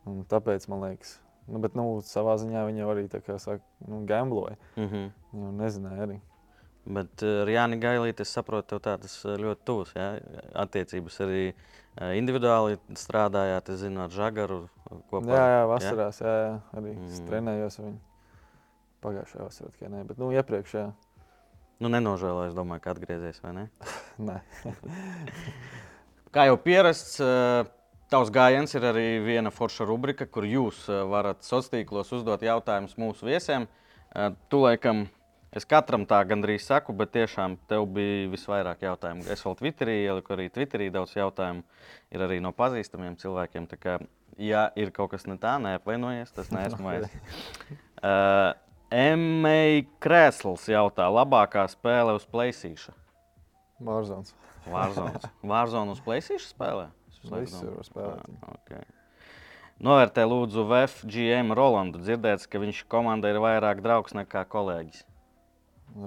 un 0.06 0.22
tāpēc 0.30 0.68
man 0.72 0.86
liekas. 0.86 1.18
Nu, 1.46 1.60
bet, 1.62 1.76
nu, 1.78 2.00
savā 2.02 2.34
ziņā 2.42 2.64
viņi 2.66 2.82
jau 2.82 2.88
arī 2.90 3.04
tā 3.10 3.20
kā 3.22 3.36
saka, 3.38 3.62
nu, 3.86 4.02
gambloja. 4.06 4.56
Mm 4.76 4.88
-hmm. 4.88 5.12
Viņi 5.32 5.52
nezināja 5.60 6.08
arī. 6.08 6.20
Bet 6.86 7.22
eh, 7.26 7.40
ar 7.42 7.50
Jāni 7.50 7.80
Gailīti 7.82 8.22
es 8.22 8.32
saprotu, 8.34 8.68
tev 8.70 8.82
tādas 8.84 9.16
eh, 9.24 9.34
ļoti 9.42 9.66
tuvas 9.66 9.92
ja? 9.96 10.20
attiecības 10.54 11.18
arī 11.24 11.42
eh, 11.50 12.12
individuāli 12.18 12.78
strādājāt, 12.94 13.72
es 13.74 13.80
zinu, 13.82 14.04
ar 14.04 14.14
Žagaru 14.14 14.60
kopā. 15.10 15.32
Jā, 15.34 15.46
jā 15.50 15.64
vasarās, 15.66 16.20
jā, 16.22 16.34
jā 16.44 16.52
arī 16.78 16.94
mm. 16.94 17.24
trenējos 17.26 17.80
ar 17.80 17.88
viņu. 17.88 17.98
Pagājušajā 19.06 19.48
vasarā 19.48 19.72
tikai 19.74 19.90
ne, 19.92 20.04
bet 20.04 20.22
nu, 20.22 20.30
iepriekš, 20.34 20.76
jā. 20.78 20.86
Nu, 21.82 21.90
nenožēloju, 21.92 22.52
es 22.52 22.54
domāju, 22.56 22.84
ka 22.86 22.94
atgriezies, 22.94 23.42
vai 23.42 23.52
ne? 23.52 23.64
Nē. 24.30 24.38
Kā 26.32 26.46
jau 26.46 26.56
pierasts, 26.62 27.18
tavs 28.12 28.30
gājiens 28.34 28.74
ir 28.76 28.86
arī 28.92 29.06
viena 29.24 29.52
forša 29.54 29.86
rubrika, 29.88 30.26
kur 30.26 30.46
jūs 30.46 30.86
varat 31.10 31.44
sociālos 31.46 31.72
tīklos 31.72 32.14
uzdot 32.16 32.44
jautājumus 32.46 32.96
mūsu 33.00 33.28
viesiem. 33.28 33.68
Tu 34.50 34.60
laikam 34.62 35.06
Es 35.56 35.64
katram 35.64 36.02
tā 36.04 36.18
gandrīz 36.28 36.66
saku, 36.68 36.92
bet 36.92 37.14
tiešām 37.14 37.54
tev 37.70 37.86
bija 37.96 38.26
visvairāk 38.28 38.82
jautājumu. 38.84 39.24
Es 39.32 39.40
vēl 39.46 39.54
Twitterī 39.56 39.94
ieliku 40.02 40.34
arī 40.34 40.50
Twitterī 40.52 40.90
daudz 40.92 41.14
jautājumu. 41.16 41.62
Ir 42.12 42.24
arī 42.26 42.42
no 42.44 42.52
pazīstamiem 42.52 43.14
cilvēkiem. 43.22 43.68
Tā 43.70 43.78
kā, 43.80 43.94
ja 44.36 44.66
ir 44.76 44.92
kaut 44.92 45.14
kas 45.14 45.24
ne 45.30 45.38
tā, 45.40 45.54
neapvainojies, 45.64 46.34
tas 46.36 46.50
neesmu 46.56 46.92
es. 46.98 47.08
uh, 48.02 48.52
M.A. 48.92 49.86
Krēsls 50.04 50.68
jautā, 50.74 51.08
labākā 51.14 51.64
spēle 51.72 52.18
uz 52.18 52.28
Playstation? 52.28 52.98
Vārzons. 53.80 54.36
Vārzons. 54.68 55.24
Vārzons 55.40 55.96
uz 55.96 56.04
Playstation 56.04 56.52
spēlē? 56.52 56.90
Visur 57.32 57.74
var 57.74 57.88
spēlēt. 57.88 58.30
Ah, 58.40 58.54
okay. 58.56 58.86
Novērtē 59.86 60.24
lūdzu 60.24 60.64
VFGM 60.70 61.52
Rolandu. 61.56 62.00
Dzirdēts, 62.00 62.48
ka 62.48 62.62
viņš 62.62 62.86
komandai 62.92 63.34
ir 63.34 63.42
vairāk 63.44 63.82
draugs 63.84 64.16
nekā 64.16 64.46
kolēģis. 64.48 65.04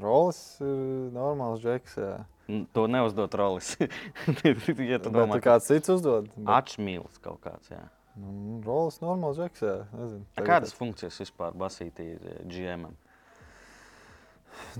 Rolis 0.02 0.40
ir 0.62 1.12
normāls 1.14 1.62
džeks. 1.64 1.96
Jā. 2.02 2.16
To 2.74 2.88
neuzdot 2.90 3.36
rolis. 3.38 3.76
ja 4.90 5.00
tu 5.02 5.14
domā, 5.14 5.38
ka 5.38 5.54
kāds 5.54 5.70
cits 5.70 5.92
uzdod. 5.94 6.32
Bet... 6.34 6.50
Atšmīlis 6.60 7.22
kaut 7.22 7.44
kāds. 7.46 7.70
Jā. 7.70 7.84
Nu, 8.20 8.58
rolis 8.66 9.00
normāls 9.04 9.38
džeks. 9.40 9.62
Jā. 9.64 9.76
Nezinu, 9.94 10.26
Kādas 10.42 10.74
ir... 10.74 10.80
funkcijas 10.82 11.22
vispār 11.22 11.54
basītī 11.58 12.10
ir 12.16 12.26
eh, 12.26 12.42
GM? 12.50 12.90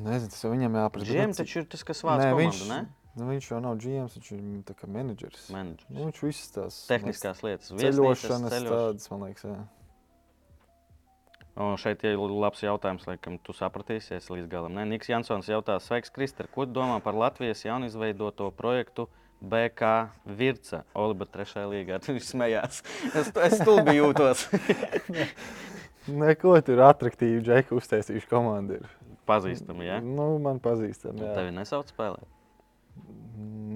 Nezinu, 0.02 0.32
tas 0.34 0.46
viņam 0.46 0.80
jāprasa. 0.82 1.14
GM 1.14 1.36
taču 1.38 1.62
ir 1.62 1.70
tas, 1.70 1.86
kas 1.88 2.02
vāc 2.04 2.24
komandu, 2.24 2.42
viņš, 2.42 2.64
ne? 2.72 2.80
Nu, 3.18 3.26
viņš 3.32 3.50
jau 3.52 3.60
nav 3.64 3.80
GM, 3.82 4.06
viņš 4.14 4.32
ir 4.36 4.42
menedžers. 4.86 5.50
menedžers. 5.54 5.90
Nu, 5.90 6.06
viņš 6.08 6.22
visas 6.24 6.54
tās 6.56 6.80
tehniskās 6.90 7.42
lietas, 7.44 7.74
ceļošanas, 7.74 8.56
tādas, 8.70 9.10
man 9.12 9.26
liekas. 9.26 9.48
Jā. 9.50 9.60
Un 11.60 11.76
šeit 11.82 12.06
ir 12.08 12.16
labs 12.16 12.62
jautājums, 12.64 13.04
laikam, 13.10 13.36
tu 13.44 13.52
sapratīsi, 13.58 14.14
es 14.16 14.30
līdz 14.32 14.48
galam. 14.52 14.78
Ne? 14.78 14.86
Niks 14.88 15.10
Jansons 15.12 15.50
jautā, 15.52 15.76
sveiks, 15.84 16.14
Kristēr, 16.16 16.48
ko 16.54 16.64
domā 16.70 17.02
par 17.04 17.18
Latvijas 17.20 17.66
jaunizveidoto 17.66 18.48
projektu 18.56 19.10
BK 19.42 19.90
Virca, 20.40 20.86
Oliba 20.96 21.28
trešajā 21.28 21.68
līgā? 21.74 22.00
Viņš 22.08 22.32
smējās. 22.32 22.80
Es, 23.12 23.34
es 23.34 23.58
stulbi 23.60 23.98
jūtos. 23.98 24.46
Neko 26.24 26.56
tur 26.64 26.86
attraktīvu 26.88 27.44
džeku 27.44 27.82
uztaisījuši 27.82 28.32
komandu. 28.32 28.80
Ir. 28.80 29.16
Pazīstami, 29.28 29.84
jā? 29.86 30.00
Ja? 30.00 30.06
Nu, 30.06 30.32
man 30.42 30.64
pazīstami, 30.64 31.28
jā. 31.28 31.36
Tevi 31.36 31.52
nesauc 31.60 31.92
spēlēt? 31.92 32.39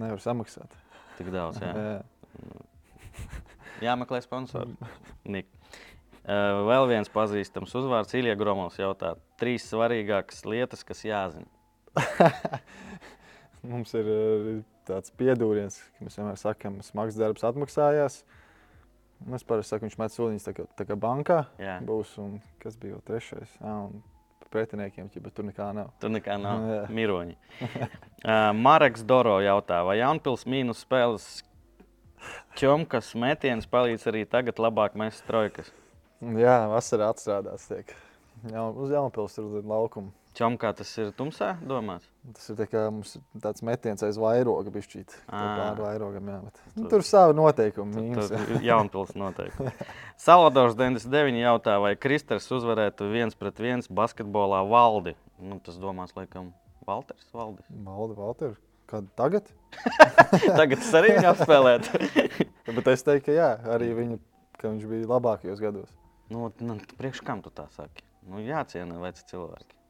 Nevar 0.04 0.22
samaksāt. 0.22 0.74
Tik 1.18 1.30
daudz, 1.34 1.62
jā? 1.62 1.74
jā. 1.74 2.64
Jāmeklē 3.84 4.22
sponsori. 4.24 4.76
Nik. 5.30 5.50
Eh, 6.24 6.58
vēl 6.70 6.88
viens 6.88 7.10
pazīstams 7.12 7.74
uzvārds, 7.76 8.14
Ilija 8.16 8.38
Gromovs 8.40 8.80
jautā, 8.80 9.18
trīs 9.40 9.66
svarīgākas 9.68 10.46
lietas, 10.48 10.86
kas 10.88 11.04
jāzina. 11.04 11.50
Mums 13.74 13.92
ir 14.00 14.08
eh, 14.08 14.62
tāds 14.88 15.12
piedūriens, 15.20 15.82
ka 15.98 16.08
mēs 16.08 16.16
vienmēr 16.20 16.40
sakām, 16.40 16.80
smags 16.86 17.20
darbs 17.20 17.44
atmaksājās. 17.48 18.22
Es 19.36 19.46
parasti 19.48 19.74
saku, 19.74 19.88
viņš 19.88 20.00
met 20.00 20.16
soliņus 20.16 20.48
tā 20.48 20.56
kā, 20.56 20.66
tā 20.80 20.88
kā 20.88 20.98
bankā. 21.00 21.44
Jā. 21.60 21.78
Būs, 21.84 22.16
un 22.24 22.40
kas 22.64 22.80
bija 22.80 22.96
jau 22.96 23.04
trešais? 23.08 23.60
Jā, 23.60 23.76
pretiniekiem, 24.54 25.10
bet 25.16 25.34
tur 25.36 25.48
nekā 25.50 25.70
nav. 25.76 25.92
Tur 26.02 26.14
nekā 26.14 26.38
nav. 26.42 26.68
Jā. 26.70 26.84
Miroņi. 26.94 27.36
uh, 27.66 28.52
Mareks 28.58 29.06
Doro 29.10 29.40
jautā, 29.44 29.82
vai 29.88 29.98
Jaunpils 30.00 30.46
mīnus 30.50 30.86
spēles 30.86 31.28
ķomkas 32.60 33.14
metiens 33.20 33.68
palīdz 33.70 34.08
arī 34.12 34.26
tagad 34.30 34.62
labāk 34.62 34.98
mest 35.00 35.26
trojkas? 35.28 35.72
Jā, 36.24 36.64
vasarā 36.72 37.12
atstrādāts. 37.12 37.68
Tiek. 37.68 37.96
Jā, 38.52 38.68
uz 38.70 38.94
Jaunpils 38.94 39.40
ir 39.42 39.66
laukuma. 39.68 40.14
Čomkā 40.34 40.72
tas 40.74 40.90
ir 40.98 41.12
tumsā 41.14 41.52
domāts? 41.62 42.08
Tas 42.34 42.50
ir 42.50 42.58
tā 42.58 42.66
kā 42.72 42.88
mums 42.90 43.18
tāds 43.44 43.62
metiens 43.66 44.02
aiz 44.06 44.18
vairoga 44.18 44.72
bišķīt. 44.74 45.14
Pār 45.30 45.82
vairogam, 45.84 46.32
jā. 46.32 46.40
Bet, 46.48 46.64
nu, 46.80 46.88
tur 46.90 47.06
savi 47.06 47.36
noteikumi. 47.38 48.08
Jaunpils 48.66 49.14
noteikumi. 49.20 49.74
Salvadors 50.26 50.74
99 50.80 51.44
jautā, 51.44 51.78
vai 51.84 51.94
Kristers 52.00 52.50
uzvarētu 52.56 53.12
viens 53.14 53.38
pret 53.38 53.62
viens 53.62 53.92
basketbolā 53.92 54.64
valdi? 54.66 55.14
Nu, 55.38 55.60
tas 55.62 55.78
domās, 55.78 56.16
laikam, 56.18 56.50
Valters. 56.88 57.30
Valdi, 57.34 57.64
valdi 57.86 58.18
Valters. 58.18 58.58
Kad 58.86 59.06
tagad? 59.16 59.48
tagad 60.60 60.82
tas 60.82 60.96
arī 61.00 61.14
viņa 61.18 61.30
apspēlēt. 61.32 61.88
bet 62.76 62.90
es 62.92 63.06
teiktu, 63.06 63.30
ka 63.30 63.38
jā, 63.38 63.52
arī 63.76 63.94
viņa, 63.98 64.18
ka 64.60 64.74
viņš 64.74 64.90
bija 64.90 65.12
labākajos 65.14 65.62
gados. 65.64 65.94
Nu, 66.34 66.50
nu, 66.64 66.80
priekš 67.00 67.24
kam 67.26 67.46
tu 67.46 67.54
tā 67.54 67.70
saki? 67.78 68.04
Nu, 68.28 68.42
jāciena 68.44 69.00
veci 69.04 69.26
cilvēki. 69.32 69.83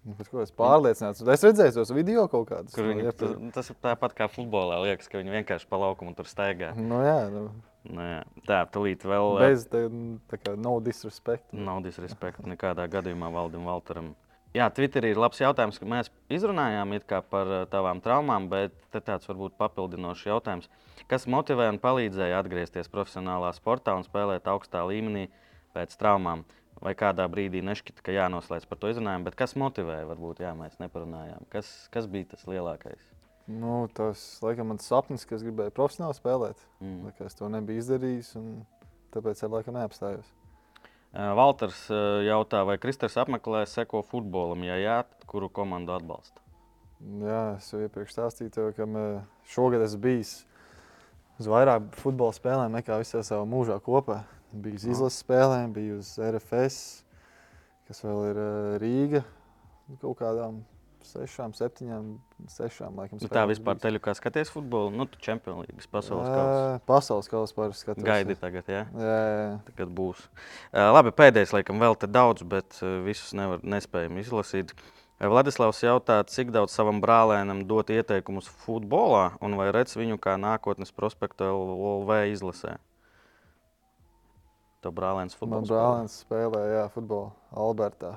Nu, 0.00 0.14
ko, 0.16 0.40
es 0.40 0.52
pārliecināts, 0.56 1.20
es 1.20 1.42
redzēju 1.44 1.74
tos 1.76 1.90
video 1.92 2.24
kaut 2.32 2.46
kādus. 2.48 2.72
Kur 2.72 2.86
viņi, 2.88 3.10
tas, 3.20 3.34
tas 3.56 3.68
ir 3.72 3.76
tāpat 3.84 4.14
kā 4.16 4.30
futbolā. 4.32 4.78
Liekas, 4.86 5.10
ka 5.12 5.20
viņi 5.20 5.34
vienkārši 5.34 5.68
pa 5.68 5.80
laukumu 5.82 6.14
tur 6.16 6.28
staigā. 6.28 6.70
Nu, 6.78 7.02
jā, 7.04 7.18
nu. 7.32 7.50
Nu, 7.84 8.06
jā. 8.06 8.22
Tā, 8.48 8.62
tūlīt 8.72 9.04
vēl. 9.08 9.36
Bez 9.42 9.66
tā, 9.68 9.84
tā 10.32 10.40
kā 10.40 10.54
no 10.56 10.78
disrespect. 10.84 11.44
Nav 11.52 11.82
disrespect 11.84 12.48
nekādā 12.48 12.88
gadījumā 12.92 13.28
Valdim 13.34 13.68
Valteram. 13.68 14.14
Jā, 14.56 14.66
Twitterī 14.74 15.12
ir 15.12 15.20
labs 15.20 15.38
jautājums, 15.38 15.76
ka 15.78 15.86
mēs 15.86 16.08
izrunājām 16.32 16.96
par 17.30 17.52
tavām 17.70 18.00
traumām, 18.02 18.48
bet 18.50 18.74
tāds 18.96 19.28
varbūt 19.28 19.54
papildinošs 19.60 20.26
jautājums. 20.26 20.72
Kas 21.12 21.28
motivē 21.30 21.68
un 21.70 21.78
palīdzēja 21.78 22.40
atgriezties 22.40 22.90
profesionālā 22.90 23.52
sportā 23.54 23.94
un 23.94 24.02
spēlēt 24.08 24.50
augstā 24.50 24.82
līmenī? 24.88 25.28
pēc 25.74 25.94
traumām. 26.00 26.44
Vai 26.80 26.94
kādā 26.96 27.26
brīdī 27.28 27.60
nešķita, 27.60 28.00
ka 28.00 28.14
jānoslēdz 28.14 28.64
par 28.70 28.78
to 28.80 28.88
izrunājumu, 28.88 29.26
bet 29.28 29.36
kas 29.36 29.52
motivēja, 29.60 30.06
varbūt, 30.08 30.40
jā, 30.40 30.54
mēs 30.56 30.78
neparunājām. 30.80 31.44
Kas, 31.52 31.68
kas 31.92 32.08
bija 32.08 32.30
tas 32.32 32.46
lielākais? 32.48 33.02
Nu, 33.50 33.82
tas, 33.92 34.22
laikam, 34.44 34.70
mans 34.72 34.86
sapnis, 34.88 35.26
ka 35.28 35.36
es 35.36 35.44
gribēju 35.44 35.74
profesionāli 35.76 36.16
spēlēt. 36.16 36.60
Mm. 36.80 37.10
Es 37.26 37.36
to 37.36 37.50
nebiju 37.52 37.82
izdarījis, 37.82 38.32
un 38.40 38.52
tāpēc 39.12 39.42
es 39.42 39.52
laikam 39.52 39.76
neapstājos. 39.76 40.28
Valters 41.12 41.88
jautā, 42.24 42.62
vai 42.64 42.78
Kristers 42.78 43.16
apmeklē 43.18 43.64
seko 43.66 44.04
futbolam, 44.06 44.62
ja 44.62 44.76
jā, 44.78 44.98
kuru 45.28 45.50
komandu 45.50 45.96
atbalsta? 45.96 46.40
Jā, 47.00 47.56
es 47.56 47.72
jau 47.72 47.80
iepriekš 47.82 48.14
stāstīju, 48.14 48.70
ka 48.76 48.86
šogad 49.50 49.82
esmu 49.82 50.04
bijis 50.04 50.34
uz 51.40 51.48
vairāk 51.50 51.88
futbola 51.98 52.36
spēlēm 52.36 52.76
nekā 52.76 53.00
visā 53.00 53.24
savā 53.26 53.48
mūžā 53.48 53.80
kopā. 53.82 54.20
Biju 54.50 54.80
uz 54.80 54.88
izlases 54.88 55.22
spēlēm, 55.22 55.70
biju 55.76 56.00
uz 56.00 56.16
RFS, 56.18 56.80
kas 57.88 58.02
vēl 58.02 58.20
ir 58.32 58.42
Rīga. 58.82 59.24
Kaut 60.00 60.18
kādām 60.18 60.60
sešām, 61.06 61.52
septiņām, 61.56 62.10
sešām 62.50 62.98
laikam. 63.00 63.20
Nu, 63.22 63.30
tā 63.32 63.44
vispār 63.48 63.78
teļu 63.80 64.00
kā 64.04 64.14
skaties 64.16 64.52
futbolu, 64.52 64.92
nu, 64.94 65.06
tu 65.10 65.20
Champions 65.22 65.64
League, 65.64 65.86
pasaules 65.92 66.28
kausa. 66.28 66.80
Pasaules 66.88 67.30
kausa 67.30 67.56
par 67.56 67.74
skatos. 67.76 68.06
Gaidi 68.06 68.36
tagad, 68.38 68.70
jā? 68.70 68.84
Jā, 68.90 69.18
jā. 69.30 69.50
Tagad 69.70 69.94
būs. 69.96 70.22
Uh, 70.70 70.90
labi, 70.94 71.14
pēdējais 71.16 71.54
laikam 71.56 71.82
vēl 71.82 71.98
te 72.00 72.10
daudz, 72.10 72.44
bet 72.46 72.80
uh, 72.82 73.00
visus 73.06 73.32
nevar, 73.36 73.62
nespējam 73.64 74.20
izlasīt. 74.22 74.74
Vladislavs 75.20 75.82
jautā, 75.84 76.22
cik 76.32 76.48
daudz 76.54 76.72
savam 76.72 77.02
brālēnam 77.02 77.66
dot 77.68 77.90
ieteikumus 77.92 78.46
futbolā 78.62 79.34
un 79.44 79.58
vai 79.58 79.68
redz 79.76 79.98
viņu 80.00 80.16
kā 80.22 80.38
nākotnes 80.40 80.94
prospektu 80.96 81.44
LV 81.44 82.22
izlasē? 82.32 82.78
Tev 84.80 84.94
brālēns 84.96 85.36
futbolā? 85.36 85.60
Man 85.60 85.68
brālēns 85.68 86.18
spēlē, 86.24 86.60
jā, 86.72 86.84
futbolu 86.94 87.32
Albertā. 87.52 88.14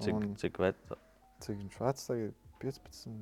Cik, 0.00 0.14
un, 0.16 0.32
cik 0.40 0.58
vecs? 0.60 0.96
Cik 1.44 1.56
viņš 1.56 1.78
vecs 1.80 2.08
tagad? 2.10 2.34
15. 2.60 3.14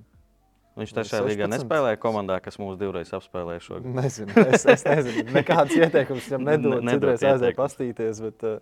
Viņš 0.78 0.92
trešajā 0.94 1.22
līgā 1.26 1.46
16. 1.46 1.52
nespēlēja 1.54 1.98
komandā, 2.02 2.36
kas 2.42 2.58
mūs 2.62 2.76
divreiz 2.78 3.10
apspēlēja 3.14 3.62
šogad. 3.66 3.86
Nezinu, 3.98 4.34
es, 4.46 4.66
es 4.70 4.84
nezinu. 4.86 5.24
Nekādas 5.38 5.74
ieteikumus 5.74 6.26
viņam 6.30 6.44
nedod. 6.46 6.76
Ne- 6.82 6.92
nedod 6.92 7.14
Citreiz 7.16 7.24
aizēja 7.32 7.56
pastīties, 7.58 8.20
bet 8.26 8.44
uh, 8.46 8.58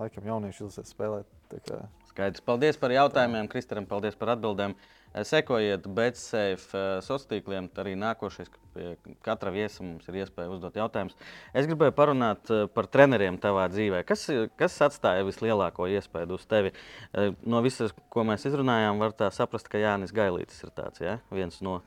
laikam 0.00 0.28
jaunieši 0.30 0.64
ilgsies 0.64 0.92
spēlēt. 0.94 1.28
kā- 1.68 1.82
Skaidrs. 2.18 2.42
Paldies 2.42 2.74
par 2.74 2.90
jautājumiem, 2.90 3.46
Kristēram. 3.46 3.84
Paldies 3.86 4.16
par 4.18 4.32
atbildēm. 4.34 4.72
Eh, 5.14 5.22
Sekojiet 5.22 5.84
BCF 5.86 6.72
sociāliem 7.06 7.28
tīkliem. 7.30 7.68
Arī 7.78 7.92
nākošais, 7.94 8.50
pie 8.74 8.96
katra 9.22 9.52
viesa 9.54 9.84
mums 9.86 10.08
ir 10.10 10.18
iespēja 10.24 10.50
uzdot 10.50 10.74
jautājumus. 10.74 11.14
Es 11.54 11.68
gribēju 11.70 11.94
parunāt 11.94 12.50
eh, 12.50 12.64
par 12.74 12.88
treneriem 12.90 13.38
tavā 13.38 13.68
dzīvē. 13.70 14.02
Kas, 14.08 14.26
kas 14.58 14.80
atstāja 14.88 15.22
vislielāko 15.28 15.86
iespaidu 15.94 16.34
uz 16.40 16.46
tevi? 16.50 16.74
Eh, 17.14 17.30
No 17.46 17.62
visas, 17.62 17.94
ko 18.10 18.26
mēs 18.26 18.48
izrunājām, 18.50 18.98
var 18.98 19.14
tā 19.14 19.30
saprast, 19.30 19.70
ka 19.70 19.78
Jānis 19.78 20.10
Gailītis 20.14 20.58
ir 20.66 20.74
tāds 20.74 20.98
ja? 21.04 21.20
viens 21.30 21.62
no. 21.62 21.78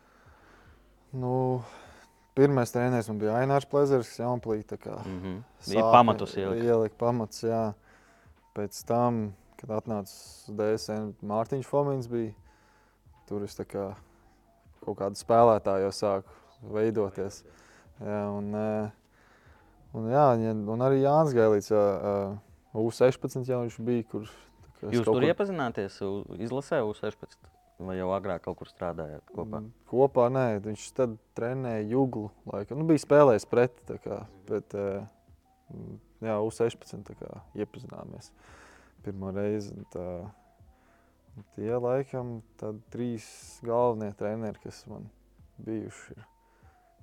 Nu, 1.11 1.59
pirmais 2.39 2.71
treneris 2.71 3.11
man 3.11 3.19
bija 3.19 3.35
Ainārs 3.41 3.67
Plezers, 3.67 4.07
kas 4.15 4.23
jaunplī. 4.23 4.63
Mm 4.63 5.19
-hmm. 5.19 5.37
sāka- 5.59 5.91
Pamatus 5.91 6.37
ielikt. 6.37 6.63
Ielika 6.63 6.95
pamats, 6.97 7.43
jā. 7.43 7.73
Pēc 8.55 8.83
tam, 8.87 9.33
kad 9.61 9.73
atnāca 9.77 10.55
DSN, 10.57 11.11
Mārtiņš 11.27 11.67
Fomins 11.69 12.07
bija. 12.11 12.33
Tur 13.29 13.43
es 13.45 13.55
kā 13.55 13.91
kaut 14.81 14.97
kādu 14.99 15.19
spēlētāju 15.19 15.85
jau 15.87 15.91
sāku 15.93 16.73
veidoties. 16.73 17.43
Jā, 18.01 18.21
un, 18.33 18.49
eh, 18.55 18.91
un, 19.93 20.09
jā, 20.11 20.25
un 20.73 20.79
arī 20.81 21.03
Jānis 21.03 21.35
Gailīts, 21.37 21.71
eh, 21.71 22.37
U16 22.73 23.45
jau 23.47 23.61
viņš 23.65 23.77
bija, 23.85 24.07
kur 24.09 24.21
tā 24.25 24.81
kā 24.81 24.89
es 24.89 24.97
Jūs 24.99 25.05
tur 25.05 25.19
kur- 25.19 25.27
iepazināties, 25.29 26.01
u- 26.01 26.25
izlasē 26.39 26.81
U16 26.87 27.37
vai 27.81 27.97
jau 27.97 28.09
agrāk 28.13 28.41
kaut 28.45 28.57
kur 28.57 28.67
strādājāt 28.67 29.21
kopā? 29.35 29.59
Mm, 29.59 29.71
Kopā 29.89 30.27
nē, 30.31 30.61
viņš 30.61 30.93
tad 30.93 31.17
trenēja 31.35 31.89
jūglu. 31.89 32.29
Laikam. 32.45 32.77
Nu, 32.77 32.85
bija 32.85 33.01
spēlējis 33.05 33.47
pret, 33.49 33.71
tā 33.87 33.97
kā, 34.01 34.25
bet 34.47 34.73
eh, 34.75 35.07
jā, 36.21 36.35
U16 36.41 37.03
tā 37.03 37.15
kā 37.17 37.41
iepazināmies 37.55 38.31
pirmo 39.05 39.31
reizi. 39.35 39.75
Tā, 39.93 40.07
tie 41.55 41.71
laikam 41.75 42.39
trīs 42.93 43.25
galvenie 43.65 44.11
treneri, 44.17 44.61
kas 44.63 44.83
man 44.91 45.07
bijuši. 45.61 46.17
Ir. 46.17 46.27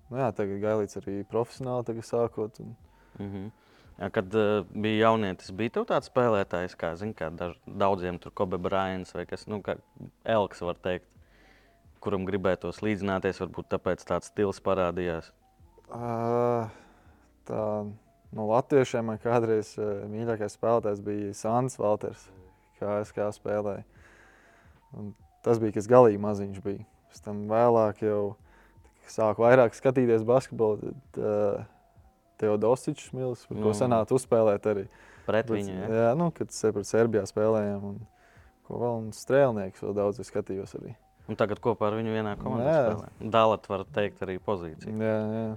Nu, 0.08 0.20
jā, 0.22 0.28
tagad 0.32 0.62
Gailīts 0.62 0.96
arī 1.02 1.20
profesionāli 1.28 1.84
tagad 1.90 2.06
sākot. 2.08 2.60
Un, 2.64 2.76
Mm 3.18 3.26
-hmm. 3.32 3.50
ja, 3.98 4.10
kad 4.10 4.34
uh, 4.34 4.66
bija 4.74 4.98
jaunietis, 4.98 5.50
bija 5.50 5.70
tāds 5.70 6.10
spēlētājs, 6.10 6.76
kā, 6.76 6.96
zin, 6.96 7.14
kā 7.14 7.30
daž, 7.36 7.58
daudziem 7.66 8.18
tur 8.18 8.32
Kobe 8.32 8.58
Bryants 8.58 9.14
vai 9.14 9.26
kas, 9.26 9.46
nu, 9.46 9.62
Elks 10.24 10.60
var 10.60 10.74
teikt, 10.74 11.06
kuram 12.00 12.26
gribētos 12.26 12.82
līdzināties, 12.82 13.40
varbūt 13.40 13.68
tāpēc 13.68 14.04
tāds 14.04 14.26
stils 14.26 14.60
parādījās. 14.60 15.32
Ā, 15.90 16.70
tā, 17.44 17.86
no 18.36 18.48
latviešiem 18.50 19.08
man 19.08 19.20
kādreiz 19.22 19.74
ā, 19.80 19.88
mīļākais 20.10 20.58
spēlētājs 20.58 21.00
bija 21.04 21.32
Sants 21.36 21.78
Valters, 21.80 22.26
kā 22.80 23.00
es 23.02 23.12
kā 23.16 23.30
spēlēju. 23.34 23.84
Un 24.98 25.14
tas 25.44 25.60
bija, 25.62 25.76
kas 25.78 25.88
galīgi 25.90 26.20
maziņš 26.22 26.60
bija. 26.64 26.84
Pēc 27.08 27.24
tam 27.24 27.46
vēlāk 27.50 28.02
jau 28.04 28.36
sāku 29.08 29.44
vairāk 29.46 29.76
skatīties 29.76 30.26
basketbolu. 30.28 30.92
Tad, 30.92 31.20
uh, 31.24 31.66
Teodosičs 32.38 33.10
Milis, 33.16 33.42
par 33.48 33.56
ko 33.58 33.72
Nu. 33.72 33.74
sanāca 33.74 34.14
uzspēlēt 34.14 34.66
arī. 34.70 34.84
Pret 35.26 35.48
viņu. 35.50 35.72
Ja? 35.74 35.88
jā, 35.90 36.10
nu, 36.16 36.30
kad 36.30 36.52
pret 36.54 36.86
Serbijā 36.86 37.24
spēlējām. 37.26 37.82
Un, 37.84 37.96
ko 38.68 38.78
vēl 38.78 38.98
un 39.00 39.08
strēlnieks 39.16 39.82
vēl 39.82 39.96
daudz 39.96 40.20
skatījos 40.22 40.76
arī. 40.78 40.94
Un 41.28 41.36
tagad 41.36 41.60
kopā 41.60 41.90
ar 41.90 41.96
viņu 41.98 42.14
vienā 42.14 42.36
komandā 42.40 42.68
Jā. 42.70 42.84
spēlē. 42.86 43.30
Dalat, 43.34 43.66
var 43.68 43.84
teikt, 43.92 44.22
arī 44.24 44.38
pozīciju. 44.40 44.94
Jā, 44.96 45.16
jā. 45.34 45.48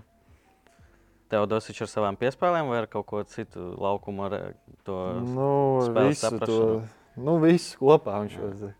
Teodosičs 1.31 1.85
ar 1.85 1.91
savām 1.91 2.19
piespēlēm 2.19 2.67
vai 2.71 2.81
ar 2.83 2.89
kaut 2.91 3.07
ko 3.07 3.23
citu 3.23 3.71
laukumu 3.79 4.27
ar 4.27 4.37
eh, 4.37 4.53
to? 4.87 4.99
Nu, 5.23 5.49
visu 5.95 6.27
to, 6.27 6.37
saprašanu. 6.37 6.79
nu, 7.23 7.39
visu 7.43 7.79
kopā 7.79 8.19
viņš 8.25 8.37
jau 8.39 8.71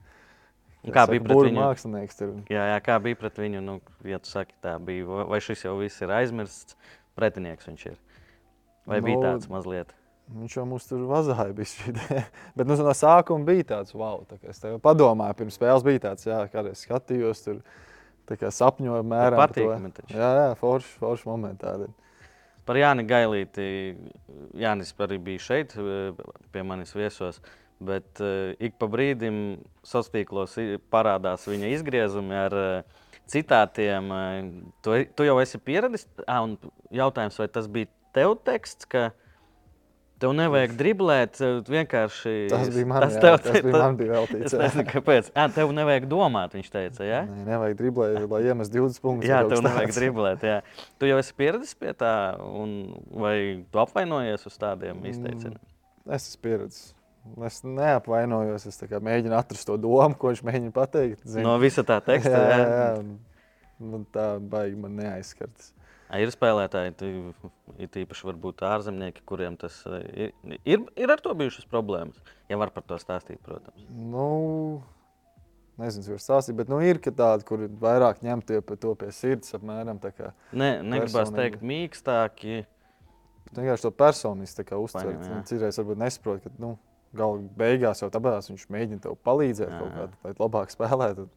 Un 0.82 0.94
Kā 0.96 1.04
bija 1.06 1.22
pret 1.22 1.38
viņu? 1.38 1.62
Mākslinieks 1.62 2.18
tur. 2.18 2.30
Jā, 2.50 2.64
jā, 2.72 2.78
kā 2.82 2.96
bija 3.04 3.20
pret 3.22 3.38
viņu? 3.38 3.60
Nu, 3.62 3.76
ja 4.08 4.18
tu 4.22 4.32
saki, 4.32 4.56
tā 4.66 4.74
bija, 4.82 5.06
vai- 5.30 5.42
šis 5.44 5.66
jau 5.68 5.76
viss 5.78 6.02
ir 6.02 6.10
aizmirsts, 6.10 6.78
pretinieks 7.18 7.70
viņš 7.70 7.84
ir. 7.92 8.00
Vai 8.90 8.98
nu, 8.98 9.06
bija 9.06 9.20
tāds 9.28 9.50
mazliet? 9.52 9.94
Viņš 10.32 10.56
jau 10.58 10.66
mums 10.66 10.88
tur 10.90 11.04
vazāja. 11.06 11.54
Bet 12.58 12.66
nu, 12.66 12.78
no 12.80 12.96
sākuma 12.98 13.46
bija 13.46 13.68
tāds, 13.76 13.94
wow, 13.94 14.24
tā 14.26 14.40
kā 14.42 14.50
es 14.50 14.62
tev 14.64 14.80
padomāju, 14.82 15.38
pirms 15.44 15.60
spēles 15.60 15.86
bija 15.86 16.08
tāds, 16.08 16.26
jā, 16.26 16.40
kad 16.50 16.72
es 16.72 16.82
skatījos 16.88 17.46
tur. 17.46 17.62
tā 18.26 18.40
kā 18.40 18.50
Sapņoju, 18.50 19.06
mērā. 19.06 19.38
par 19.38 19.54
to. 19.54 19.68
patīkami. 19.68 19.92
Jā, 20.16 20.30
jā, 20.40 20.50
forši, 20.58 20.98
forši 20.98 21.30
momentā. 21.30 21.76
Par 22.72 22.78
Jāni 22.80 23.04
Gailīti. 23.04 23.64
Jānis 24.56 24.94
arī 25.04 25.18
bija 25.20 25.42
šeit, 25.44 25.74
eh, 25.76 26.14
pie 26.54 26.62
manis 26.64 26.94
viesos. 26.96 27.42
Bet 27.84 28.22
uh, 28.24 28.54
ik 28.62 28.78
pa 28.80 28.88
brīdim 28.88 29.58
sociālos 29.84 30.54
tīklos 30.54 30.54
parādās 30.94 31.48
viņa 31.50 31.72
izgriezumi 31.74 32.38
ar 32.38 32.56
uh, 32.56 33.02
citātiem. 33.28 34.08
Uh, 34.08 34.70
tu, 34.86 34.94
tu 35.18 35.26
jau 35.28 35.36
esi 35.42 35.60
pieradis. 35.60 36.08
Un 36.30 36.56
jautājums, 36.96 37.42
vai 37.42 37.50
tas 37.52 37.68
bija 37.68 37.90
tev 38.16 38.38
teksts, 38.46 38.88
ka 38.88 39.10
tev 40.22 40.32
nevajag 40.38 40.76
driblēt, 40.80 41.40
eh, 41.42 41.58
vienkārši. 41.74 42.34
Tas 42.52 42.70
bija 42.74 42.88
man, 42.90 43.02
tas 43.06 43.18
jā, 43.18 43.22
tev, 43.26 43.38
tas 43.48 43.58
bija 43.66 43.74
man 43.82 43.98
bija 44.00 44.14
veltīts. 44.20 44.54
Es 44.54 44.56
nezinu, 44.62 44.86
kāpēc. 44.92 45.32
Ah, 45.36 45.50
tev 45.54 45.74
nevajag 45.76 46.08
domāt, 46.12 46.56
viņš 46.58 46.70
teica. 46.74 47.08
Ja? 47.08 47.24
Nē, 47.26 47.44
nevajag 47.50 47.78
driblēt, 47.82 48.30
lai 48.32 48.42
iemestu 48.48 48.80
20 48.80 49.02
punktus. 49.04 49.30
Jā, 49.32 49.42
tev 49.50 49.66
nevajag 49.66 49.94
driblēt. 49.98 50.46
Jā. 50.48 50.62
Tu 51.02 51.10
jau 51.12 51.20
esi 51.22 51.36
pieradis 51.38 51.74
pie 51.78 51.94
tā, 51.98 52.14
un 52.46 52.78
vai 53.26 53.36
tu 53.74 53.82
apvainojies 53.84 54.46
uz 54.48 54.58
tādiem 54.62 55.02
Mm. 55.02 55.12
izteicieniem? 55.12 55.60
Es 56.10 56.30
esmu 56.30 56.42
pieredzējis. 56.48 56.94
Es 57.46 57.62
neapvainojos. 57.64 58.66
Es 58.66 58.80
mēģinu 58.82 59.36
atrast 59.38 59.68
to 59.70 59.78
domu, 59.78 60.16
ko 60.18 60.32
viņš 60.32 60.42
mēģina 60.48 60.72
pateikt. 60.74 61.22
zini. 61.26 61.44
No 61.46 61.58
visa 61.62 61.84
tā 61.84 62.00
teksta. 62.02 62.32
jā, 62.32 62.58
jā, 62.58 62.98
jā, 62.98 63.18
Man 63.82 64.06
tā 64.14 64.38
baigi 64.40 64.78
man 64.78 64.96
neaizskartas. 64.96 65.72
Ir 66.20 66.32
spēlētāji, 66.34 66.92
it 67.80 67.96
īpaši 68.02 68.26
varbūt 68.28 68.64
ārzemnieki, 68.68 69.24
kuriem 69.28 69.56
tas 69.60 69.78
eh, 69.88 70.02
ir, 70.28 70.58
ir, 70.68 70.82
ir 71.00 71.14
ar 71.14 71.22
to 71.24 71.32
bijušas 71.40 71.70
problēmas. 71.72 72.18
Ja 72.52 72.58
var 72.60 72.74
par 72.76 72.84
to 72.84 72.98
stāstīt, 73.00 73.40
protams. 73.46 73.86
Nu, 73.96 74.82
nezinu, 75.80 76.04
var 76.18 76.24
stāstīt, 76.26 76.58
bet 76.60 76.72
nu, 76.72 76.82
ir 76.84 77.00
tādi, 77.16 77.48
kur 77.48 77.64
vairāk 77.84 78.20
ņem 78.26 78.44
tie 78.44 78.60
pa 78.66 78.76
to 78.76 78.92
pie 79.00 79.12
sirds. 79.16 79.56
Apmēram, 79.56 80.02
Ne, 80.52 80.74
negribas 80.84 81.32
teikt 81.36 81.64
mīkstāki. 81.64 82.66
vienkārši 83.56 83.88
to 83.88 83.92
personiski 83.96 84.62
tā 84.62 84.68
kā 84.68 84.80
uztvert. 84.84 85.24
Un 85.32 85.48
Citreiz 85.48 85.80
varbūt 85.80 86.00
nesaprot, 86.04 86.44
ka 86.44 86.52
nu, 86.60 86.76
gala 87.16 87.42
beigās 87.60 88.04
jau 88.04 88.12
tāpēc 88.12 88.52
viņš 88.52 88.68
mēģina 88.72 89.04
tev 89.08 89.18
palīdzēt 89.28 89.68
Jā, 89.72 89.80
kaut 89.80 89.92
jā. 89.92 89.96
kādā, 89.98 90.20
lai 90.28 90.36
labāk 90.40 90.72
spēlētu. 90.76 91.28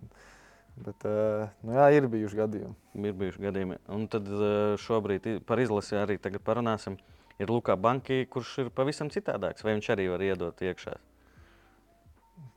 Bet, 0.75 1.05
eh, 1.07 1.49
nu, 1.63 1.75
jā, 1.77 1.87
ir 1.95 2.07
bijuši 2.11 2.39
gadījumi. 2.41 2.75
Ir 3.07 3.19
bijuši 3.19 3.43
gadījumi. 3.47 3.77
Un 3.95 4.07
tad 4.11 4.27
eh, 4.27 4.75
šobrīd 4.83 5.29
par 5.47 5.63
izlasi 5.63 5.99
arī 6.01 6.19
parunāsim. 6.19 6.99
Ir 7.39 7.51
Lukā 7.51 7.77
Banki, 7.79 8.25
kurš 8.31 8.59
ir 8.65 8.71
pavisam 8.75 9.11
citādāks. 9.11 9.63
Vai 9.67 9.75
viņš 9.75 9.91
arī 9.95 10.09
var 10.11 10.23
iedot 10.23 10.61
iekšā? 10.63 10.95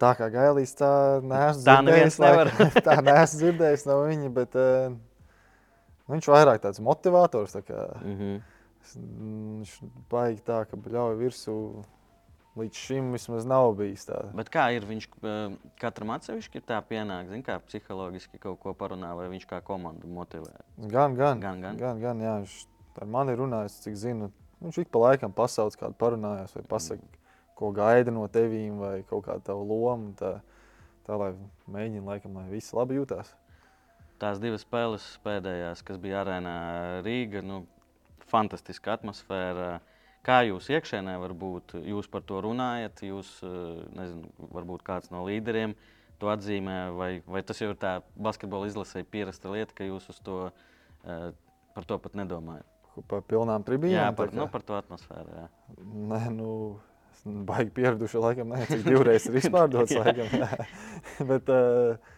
Tā 0.01 0.11
kā 0.17 0.27
Gailīs, 0.33 0.73
tā 0.77 0.89
neesmu 1.25 1.63
Tā 1.65 1.77
dzirdējis, 1.81 2.17
laikam. 2.21 2.71
tā 2.87 2.97
neesmu 3.05 3.39
dzirdējis 3.41 3.85
no 3.89 3.97
viņa, 4.05 4.29
bet 4.33 4.57
uh, 4.57 4.93
viņš 6.13 6.29
vairāk 6.33 6.61
tāds 6.65 6.81
motivators. 6.81 7.55
Tā 7.57 7.63
kā, 7.65 7.85
Mm 8.03 8.17
-hmm. 8.17 8.41
mm, 8.95 9.57
viņš 9.57 9.77
baigi 10.09 10.41
tā, 10.45 10.63
ka 10.69 10.77
bļauj 10.77 11.17
virsū. 11.21 11.57
Līdz 12.57 12.79
šim 12.87 13.11
vismaz 13.13 13.45
nav 13.45 13.69
bijis 13.77 14.07
tā. 14.07 14.17
Bet 14.37 14.49
kā 14.53 14.63
ir 14.73 14.85
viņš 14.89 15.05
eh, 15.21 15.57
katram 15.81 16.15
atsevišķi 16.15 16.63
tā 16.65 16.79
pienāk, 16.89 17.29
zin, 17.29 17.43
kā 17.45 17.59
psiholoģiski 17.67 18.39
kaut 18.41 18.57
ko 18.63 18.73
parunā, 18.77 19.11
vai 19.17 19.27
viņš 19.29 19.45
kā 19.49 19.59
komandu 19.65 20.09
motivē? 20.09 20.55
Gan, 20.77 21.13
gan, 21.19 21.41
Gan, 21.43 21.61
gan. 21.61 21.77
gan, 21.77 22.01
gan 22.01 22.23
jā, 22.23 22.33
viņš 22.41 22.57
ar 22.97 23.11
mani 23.13 23.35
runājas, 23.37 23.77
cik 23.83 23.97
zinu. 23.99 24.31
Viņš 24.63 24.79
ik 24.81 24.89
pa 24.89 25.03
laikam 25.03 25.33
pasauc 25.37 25.75
kādu 25.77 25.93
parunājās 26.01 26.55
vai 26.57 26.63
pasaka, 26.65 27.05
ko 27.57 27.69
gaida 27.77 28.13
no 28.13 28.23
tevīm 28.25 28.79
vai 28.81 28.95
kaut 29.05 29.27
kāda 29.27 29.51
tava 29.51 29.61
loma. 29.61 30.15
Tā, 30.17 30.39
tā 31.05 31.17
lai 31.21 31.33
mēģina, 31.69 32.05
laikam, 32.09 32.39
lai 32.39 32.47
visi 32.49 32.73
labi 32.73 32.97
jūtās. 32.97 33.35
Tās 34.17 34.41
divas 34.41 34.65
spēles 34.65 35.05
pēdējās, 35.21 35.83
kas 35.85 35.99
bija 36.01 36.23
arēnā 36.23 36.55
Rīga, 37.05 37.43
nu, 37.45 37.67
fantastiska 38.31 38.95
atmosfēra. 38.97 39.77
Kā 40.27 40.41
jūs 40.43 40.65
iekšēnē 40.75 41.13
varbūt 41.21 41.77
jūs 41.87 42.09
par 42.11 42.23
to 42.27 42.41
runājat, 42.43 42.99
jūs, 43.07 43.29
eh, 43.47 43.83
nezinu, 43.95 44.27
varbūt 44.51 44.83
kāds 44.83 45.13
no 45.13 45.23
līderiem 45.23 45.75
to 46.19 46.27
atzīmē, 46.33 46.79
vai, 46.97 47.11
vai 47.23 47.43
tas 47.47 47.61
jau 47.61 47.69
ir 47.71 47.77
tā 47.79 48.01
basketbola 48.19 48.67
izlasē 48.67 49.05
pierasta 49.07 49.53
lieta, 49.53 49.71
ka 49.77 49.87
jūs 49.87 50.09
uz 50.11 50.19
to, 50.25 50.51
eh, 51.05 51.31
par 51.77 51.87
to 51.87 51.99
pat 52.03 52.19
nedomājat? 52.19 52.67
Par 53.07 53.21
pilnām 53.21 53.63
tribīnām. 53.63 53.93
Jā, 53.93 54.11
par, 54.17 54.33
nu, 54.33 54.49
par 54.51 54.65
to 54.65 54.75
atmosfēru. 54.75 55.29
Jā. 55.37 55.47
Nē, 56.11 56.21
nu, 56.33 56.51
es 57.13 57.21
baigi 57.23 57.71
pieraduši, 57.77 58.19
laikam, 58.19 58.51
ne, 58.51 58.65
cik 58.65 58.83
divreiz 58.83 59.27
ir 59.29 59.37
izpārdots, 59.37 59.93
laikam. 60.01 61.27
Bet, 61.29 61.51
uh, 61.53 62.17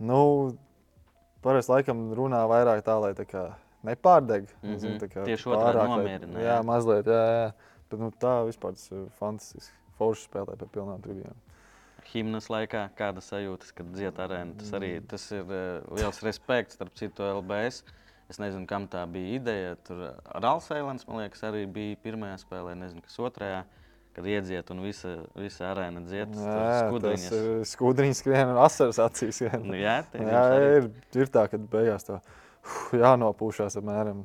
nu, 0.00 0.22
parasti 1.44 1.76
laikam 1.76 2.08
runā 2.16 2.40
vairāk 2.50 2.82
tā, 2.82 2.96
lai 3.04 3.12
tā 3.14 3.28
kā 3.28 3.50
nepārdeg. 3.86 4.48
Nezinu, 4.64 4.98
tā 5.02 5.08
kā 5.12 5.24
Tieši 5.26 5.50
otrādi 5.52 5.88
nomierina, 5.92 6.40
Jā, 6.44 6.58
mazliet. 6.66 7.06
Jā, 7.10 7.24
jā. 7.38 7.48
Bet 7.90 8.00
nu, 8.00 8.10
tā 8.20 8.34
vispār 8.48 8.74
tas 8.78 8.86
ir 8.90 9.04
fantastiski. 9.20 9.74
Forši 9.98 10.26
spēlē 10.28 10.56
pie 10.58 10.66
pilnām 10.74 11.02
tribīnām. 11.04 11.36
Himnas 12.12 12.48
laikā, 12.52 12.88
kāda 12.98 13.22
sajūta, 13.24 13.70
kad 13.78 13.92
dzied 13.94 14.18
arēna. 14.20 14.56
Tas 14.60 14.72
arī 14.76 14.90
Mm. 15.00 15.06
tas 15.08 15.24
ir 15.32 15.44
uh, 15.44 15.94
liels 15.96 16.18
respekts, 16.22 16.74
starp 16.76 16.92
citu, 16.98 17.22
LBS. 17.40 17.82
Es 18.28 18.38
nezinu, 18.40 18.66
kam 18.66 18.86
tā 18.88 19.04
bija 19.10 19.38
ideja. 19.38 19.76
Tur 19.84 20.02
Rāls 20.40 20.68
Eilants, 20.72 21.06
man 21.08 21.22
liekas, 21.22 21.42
arī 21.44 21.64
bija 21.70 21.96
pirmajā 22.04 22.38
spēlē, 22.44 22.74
nezinu, 22.76 23.02
kas 23.04 23.16
otrajā. 23.18 23.64
Kad 24.14 24.28
iedziet 24.30 24.68
un 24.70 24.78
visa, 24.84 25.16
visa 25.34 25.72
arēna 25.72 26.04
dzied, 26.06 26.36
Jā, 26.36 26.44
tas 26.44 26.54
tas 26.54 26.84
skudriņas. 26.86 27.32
ir 27.34 27.64
skudriņš, 27.66 28.16
skrien 28.20 28.48
un 28.52 28.60
asaras 28.62 29.00
acīs. 29.02 29.40
Nu, 29.64 29.74
jā, 29.74 29.96
Jā, 30.14 30.42
ir, 30.78 30.86
ir 31.18 31.32
tā, 31.34 31.48
ka 31.50 31.58
beigās 31.58 32.06
uf, 32.14 32.22
jānopūšās 33.04 33.78
apmēram. 33.80 34.24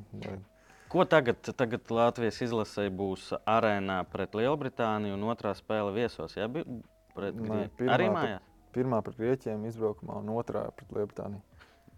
Ko 0.90 1.04
tagad, 1.06 1.38
tagad 1.54 1.92
Latvijas 1.94 2.40
izlasē 2.42 2.88
būs 2.90 3.28
arēnā 3.46 4.00
pret 4.10 4.34
Lielbritāniju 4.34 5.14
un 5.14 5.28
otrā 5.30 5.52
spēle 5.54 5.92
viesos? 5.94 6.34
Bija 6.34 6.66
pret 7.14 7.36
Nē, 7.38 7.68
pirmā 7.78 7.94
arī 7.94 8.08
mājās. 8.10 8.48
Pirmā 8.74 8.98
pret 9.06 9.18
Grieķiem 9.18 9.66
izbraukumā 9.70 10.18
un 10.22 10.32
otrā 10.34 10.64
pret 10.74 10.90
Lielbritāniju. 10.96 11.42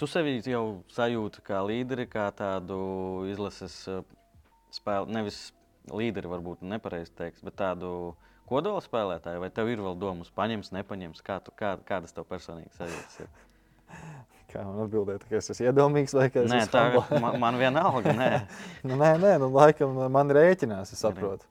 Tu 0.00 0.09
sevi 0.09 0.38
jau 0.48 0.83
sajūti 0.92 1.44
kā 1.46 1.61
līderi, 1.64 2.09
kā 2.11 2.26
tādu 2.37 2.78
izlases 3.31 3.76
uh, 3.92 4.05
spēli, 4.72 5.12
nevis 5.14 5.40
līderi, 5.92 6.31
varbūt 6.33 6.64
nepareizi 6.64 7.12
teiks, 7.16 7.44
bet 7.44 7.57
tādu 7.61 8.12
kodola 8.48 8.83
spēlētāju. 8.85 9.40
Vai 9.44 9.52
tev 9.55 9.72
ir 9.72 9.85
vēl 9.85 9.96
domas, 10.00 10.33
paņems, 10.37 10.72
nepaņems? 10.76 11.24
Kā 11.24 11.38
tu, 11.44 11.55
kā, 11.57 11.74
kādas 11.88 12.16
tev 12.16 12.28
personīgi 12.28 12.72
sajūtas? 12.76 13.24
Ir? 13.24 13.33
Kā 14.52 14.62
man 14.66 14.82
atbildēt, 14.84 15.22
ka 15.30 15.38
es 15.38 15.48
esmu 15.54 15.70
iedomīgs 15.70 16.12
vai 16.12 16.26
ka 16.32 16.42
es 16.42 16.50
Nē, 16.52 16.58
esmu 16.66 16.72
tā 16.74 16.82
humble? 16.90 17.20
man, 17.24 17.38
man 17.40 17.56
vienalga. 17.60 18.12
Nē. 18.18 18.30
nu, 18.88 18.98
nē, 19.00 19.14
nē, 19.22 19.30
nu, 19.40 19.48
laikam 19.54 19.96
man 20.12 20.32
rēķinās, 20.36 20.92
es 20.92 21.00
saprotu. 21.00 21.48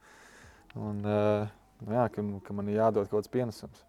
Un, 0.78 1.00
uh, 1.02 1.48
nu, 1.82 1.96
jā, 1.98 2.06
ka, 2.14 2.26
ka 2.46 2.58
man 2.58 2.70
ir 2.70 2.78
jādod 2.78 3.10
kaut 3.10 3.24
kāds 3.24 3.34
pienesums. 3.34 3.82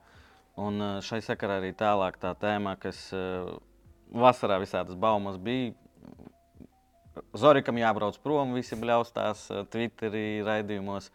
Un 0.60 0.80
uh, 0.80 0.96
šai 1.04 1.20
sakarā 1.24 1.60
arī 1.60 1.74
tālāk 1.76 2.16
tā 2.20 2.32
tēma, 2.40 2.74
kas 2.80 3.04
uh, 3.16 3.52
vasarā 4.12 4.58
visādas 4.62 4.96
baumas 4.96 5.36
bija. 5.40 5.74
Zorikam 7.36 7.76
jābrauc 7.76 8.16
prom, 8.24 8.56
visi 8.56 8.76
bļaustās 8.80 9.44
uh, 9.52 9.62
Twitterī, 9.72 10.40
raidījumos. 10.46 11.10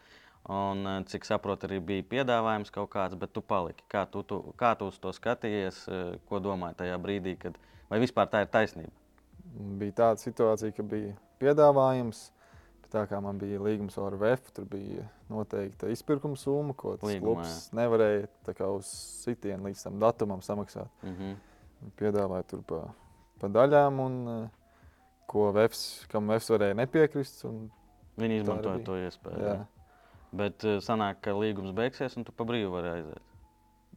Un, 0.48 0.86
uh, 0.86 1.00
cik 1.10 1.26
saprotu, 1.26 1.66
arī 1.66 1.80
bija 1.84 2.06
piedāvājums 2.14 2.70
kaut 2.72 2.92
kāds, 2.94 3.18
bet 3.18 3.34
tu 3.34 3.42
paliki. 3.42 3.82
Kā 3.90 4.06
tu, 4.10 4.22
tu, 4.22 4.38
kā 4.58 4.72
tu 4.78 4.88
uz 4.92 5.02
to 5.02 5.10
skatījies, 5.12 5.82
uh, 5.90 6.14
ko 6.30 6.38
domāji 6.42 6.78
tajā 6.78 7.00
brīdī, 7.02 7.34
kad 7.42 7.58
vai 7.90 8.00
vispār 8.02 8.28
tā 8.32 8.42
ir 8.44 8.50
taisnība? 8.52 8.92
Bija 9.80 9.96
tāda 10.02 10.22
situācija, 10.22 10.74
ka 10.76 10.84
bija 10.86 11.14
piedāvājums. 11.42 12.28
Tā 12.88 13.02
kā 13.04 13.18
man 13.20 13.36
bija 13.36 13.60
līgums 13.60 13.98
ar 14.00 14.14
VF, 14.16 14.46
tur 14.56 14.64
bija 14.70 15.02
noteikta 15.28 15.90
izpirkuma 15.92 16.38
summa, 16.40 16.72
ko 16.72 16.94
tas 16.96 17.10
Līgumā, 17.10 17.42
klubs 17.42 17.66
nevarēja 17.76 18.30
tā 18.46 18.54
kā 18.56 18.68
uz 18.72 18.88
sitienu 19.26 19.68
līdz 19.68 19.82
tam 19.84 19.98
datumam 20.00 20.40
samaksāt. 20.40 20.88
Mm 21.02 21.16
-hmm. 21.18 21.34
Piedāvāja 22.00 22.46
tur 22.48 22.62
pa, 22.62 22.78
pa 23.40 23.48
daļām, 23.48 24.00
un 24.00 24.14
uh, 24.28 24.48
ko 25.26 25.52
VFs, 25.52 26.06
kam 26.08 26.28
VFs 26.28 26.50
varēja 26.50 26.74
nepiekrist. 26.74 27.44
Un, 27.44 27.70
Viņi 28.16 28.40
izmantoja 28.40 28.84
to 28.84 28.96
iespēju. 28.96 29.38
jā. 29.38 29.54
jā. 29.54 29.66
Bet 30.32 30.64
uh, 30.64 30.80
sanāk, 30.84 31.20
ka 31.20 31.32
līgums 31.32 31.72
beigsies, 31.72 32.16
un 32.16 32.24
tu 32.24 32.32
pa 32.32 32.44
brīvu 32.44 32.72
vari 32.72 32.88
aiziet. 32.88 33.22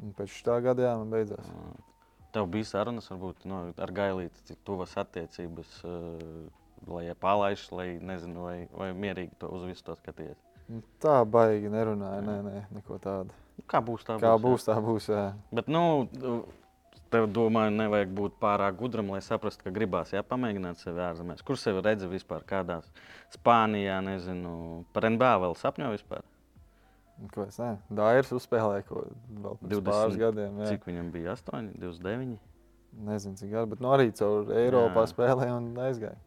Un 0.02 0.14
pēc 0.14 0.36
tā 0.46 0.62
gada 0.64 0.84
jā, 0.84 0.98
man 0.98 1.10
beidzās. 1.10 1.48
Jā. 1.48 1.91
Tev 2.32 2.48
bija 2.52 2.68
sarunas 2.70 3.10
varbūt, 3.12 3.44
no, 3.50 3.66
ar 3.76 3.92
Gailīti, 3.96 4.46
cik 4.48 4.62
tuvas 4.68 4.94
attiecības, 5.02 5.82
uh, 5.84 6.46
lai 6.88 7.04
pārlaiž, 7.20 7.68
lai 7.76 7.90
nezinu, 8.00 8.46
vai, 8.46 8.56
vai 8.72 8.92
mierīgi 8.96 9.36
to 9.42 9.52
uz 9.52 9.68
visu 9.68 9.84
to 9.90 9.98
skaties. 10.00 10.40
Nu, 10.72 10.80
Tā 11.04 11.22
baigi 11.28 11.70
nerunāja, 11.72 12.22
nē, 12.24 12.38
nē, 12.46 12.58
neko 12.78 12.98
tādu. 13.04 13.36
Nu, 13.58 13.68
Kā 13.68 13.82
būs 13.84 14.08
tā? 14.08 14.16
Kā 14.22 14.34
jā. 14.36 14.42
būs, 14.42 14.66
tā 14.70 14.78
būs. 14.82 15.10
Jā. 15.12 15.26
Bet, 15.52 15.68
nu, 15.72 15.84
tev, 17.12 17.28
domāju, 17.36 17.74
nevajag 17.76 18.14
būt 18.16 18.38
pārāk 18.42 18.78
gudram, 18.80 19.12
lai 19.12 19.22
saprastu, 19.26 19.66
ka 19.66 19.74
gribās 19.76 20.14
jā, 20.16 20.24
pamēģināt 20.26 20.80
sevi 20.80 21.04
ārzemēs. 21.04 21.44
Kur 21.46 21.60
sevi 21.60 21.84
redzi 21.84 22.10
vispār? 22.12 22.46
Kādās 22.48 22.88
Spānijā, 23.36 24.00
nezinu, 24.06 24.86
par 24.96 25.10
NBA 25.12 25.34
vēl 25.44 25.58
sapņo 25.60 25.92
vispār? 25.94 26.24
Ko 27.30 27.44
es 27.46 27.58
nezinu, 27.62 27.78
Dairis 27.94 28.32
uzspēlēja 28.34 28.86
ko 28.88 29.04
vēl 29.30 29.58
pirms 29.62 29.84
pāris 29.86 30.16
20, 30.16 30.22
gadiem. 30.24 30.56
Jā. 30.64 30.70
Cik 30.74 30.88
viņam 30.90 31.12
bija? 31.14 31.36
8, 31.38 31.74
29. 31.78 32.40
Nezinu, 33.08 33.38
cik 33.40 33.52
gadi, 33.54 33.70
bet 33.72 33.84
nu, 33.84 33.92
arī 33.96 34.10
caur 34.18 34.50
Eiropā 34.52 35.06
Jā. 35.06 35.12
spēlēja 35.14 35.58
un 35.60 35.70
aizgāja. 35.80 36.18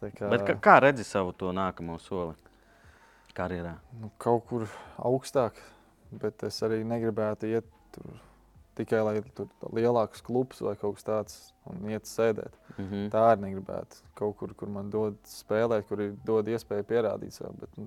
Tā 0.00 0.08
kā, 0.16 0.30
Bet 0.32 0.46
kā, 0.48 0.56
kā 0.64 0.78
redzi 0.82 1.04
savu 1.04 1.34
to 1.36 1.52
nākamo 1.52 1.98
soli 2.00 2.34
karjerā? 3.36 3.76
nu, 4.00 4.10
kaut 4.18 4.46
kur 4.48 4.64
augstāk, 4.98 5.60
bet 6.10 6.42
es 6.48 6.58
arī 6.66 6.80
negribētu 6.88 7.52
iet 7.52 7.68
tur 7.94 8.18
tikai 8.80 9.02
lai 9.04 9.20
tur 9.36 9.48
lielāks 9.76 10.22
klubs 10.24 10.62
vai 10.64 10.74
kaut 10.80 10.96
kas 10.96 11.06
tāds 11.06 11.38
un 11.68 11.84
iet 11.90 12.08
sēdēt. 12.08 12.56
Mhm. 12.78 13.10
Tā 13.12 13.24
arī 13.32 13.44
negribētu. 13.46 14.02
Kaut 14.18 14.36
kur, 14.40 14.54
kur 14.54 14.68
man 14.68 14.90
dod 14.90 15.18
spēlēt, 15.28 15.86
kur 15.88 16.00
ir 16.00 16.16
dod 16.24 16.48
iespēju 16.48 16.86
pierādīt 16.88 17.36
sev, 17.36 17.52
bet 17.60 17.76
nu, 17.76 17.86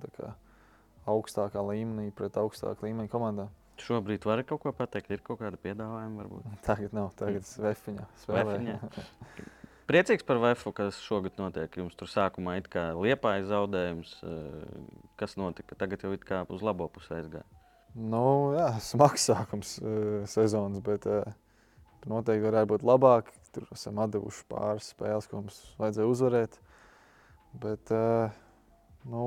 augstākā 1.10 1.64
līmenī 1.68 2.12
pret 2.16 2.38
augstāku 2.40 2.88
līmeņu 2.88 3.12
komandām. 3.12 3.52
Šobrīd 3.84 4.24
var 4.30 4.44
kaut 4.48 4.62
ko 4.64 4.72
pateikt, 4.76 5.10
ir 5.12 5.24
kaut 5.26 5.42
kāda 5.42 5.58
piedāvājuma 5.60 6.22
varbūt. 6.24 6.48
Tagad 6.66 6.94
nav, 6.96 7.10
tagad 7.20 7.42
es 7.42 7.56
vefiņā 7.60 8.06
spēlēju. 8.22 8.62
Vefiņā? 8.62 9.50
Priecīgs 9.90 10.24
par 10.24 10.40
VF, 10.40 10.70
kas 10.78 11.00
šogad 11.04 11.36
notiek. 11.42 11.74
Jums 11.82 11.98
tur 12.00 12.08
sākumā 12.08 12.56
it 12.62 12.70
kā 12.72 12.92
liepāja 12.96 13.44
zaudējums. 13.50 14.14
eh, 14.24 14.78
Kas 15.20 15.36
notika? 15.36 15.76
Tagad 15.76 16.06
jau 16.06 16.14
it 16.16 16.24
kā 16.26 16.46
uz 16.50 16.64
labo 16.64 16.88
pusi 16.88 17.12
aizgāja. 17.18 17.44
Nu, 17.94 18.54
jā, 18.56 18.70
smags 18.82 19.28
sākums 19.30 19.76
uh, 19.84 20.24
sezonas, 20.26 20.82
bet 20.82 21.06
uh, 21.06 21.28
noteikti 22.10 22.48
varētu 22.48 22.72
būt 22.72 22.86
labāk. 22.88 23.30
Tur 23.54 23.68
esam 23.76 24.00
devuši 24.10 24.48
pāris 24.50 24.88
spēles, 24.96 25.28
ko 25.30 25.44
mums 25.44 25.60
vajadzēja 25.78 26.10
uzvarēt. 26.10 26.58
Bet 27.62 27.92
nu, 29.06 29.26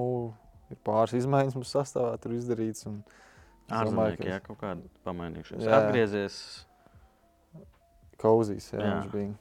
ir 0.71 0.81
pāris 0.87 1.17
izmaiņas 1.21 1.57
mums 1.59 1.73
sastāvā 1.77 2.17
tur 2.23 2.35
izdarīts. 2.37 2.87
un 2.91 3.03
Ārzemnieki, 3.67 4.23
ka 4.23 4.29
jā, 4.31 4.41
kaut 4.45 4.59
kādi 4.61 4.89
pamainījušies. 5.07 5.65
Jā. 5.67 5.81
Atgriezies. 5.81 6.37
Kauzīs, 8.21 8.71
jā, 8.73 8.81
Jā. 8.81 8.87
jā. 8.87 8.99
viņš 9.01 9.13
bija. 9.13 9.33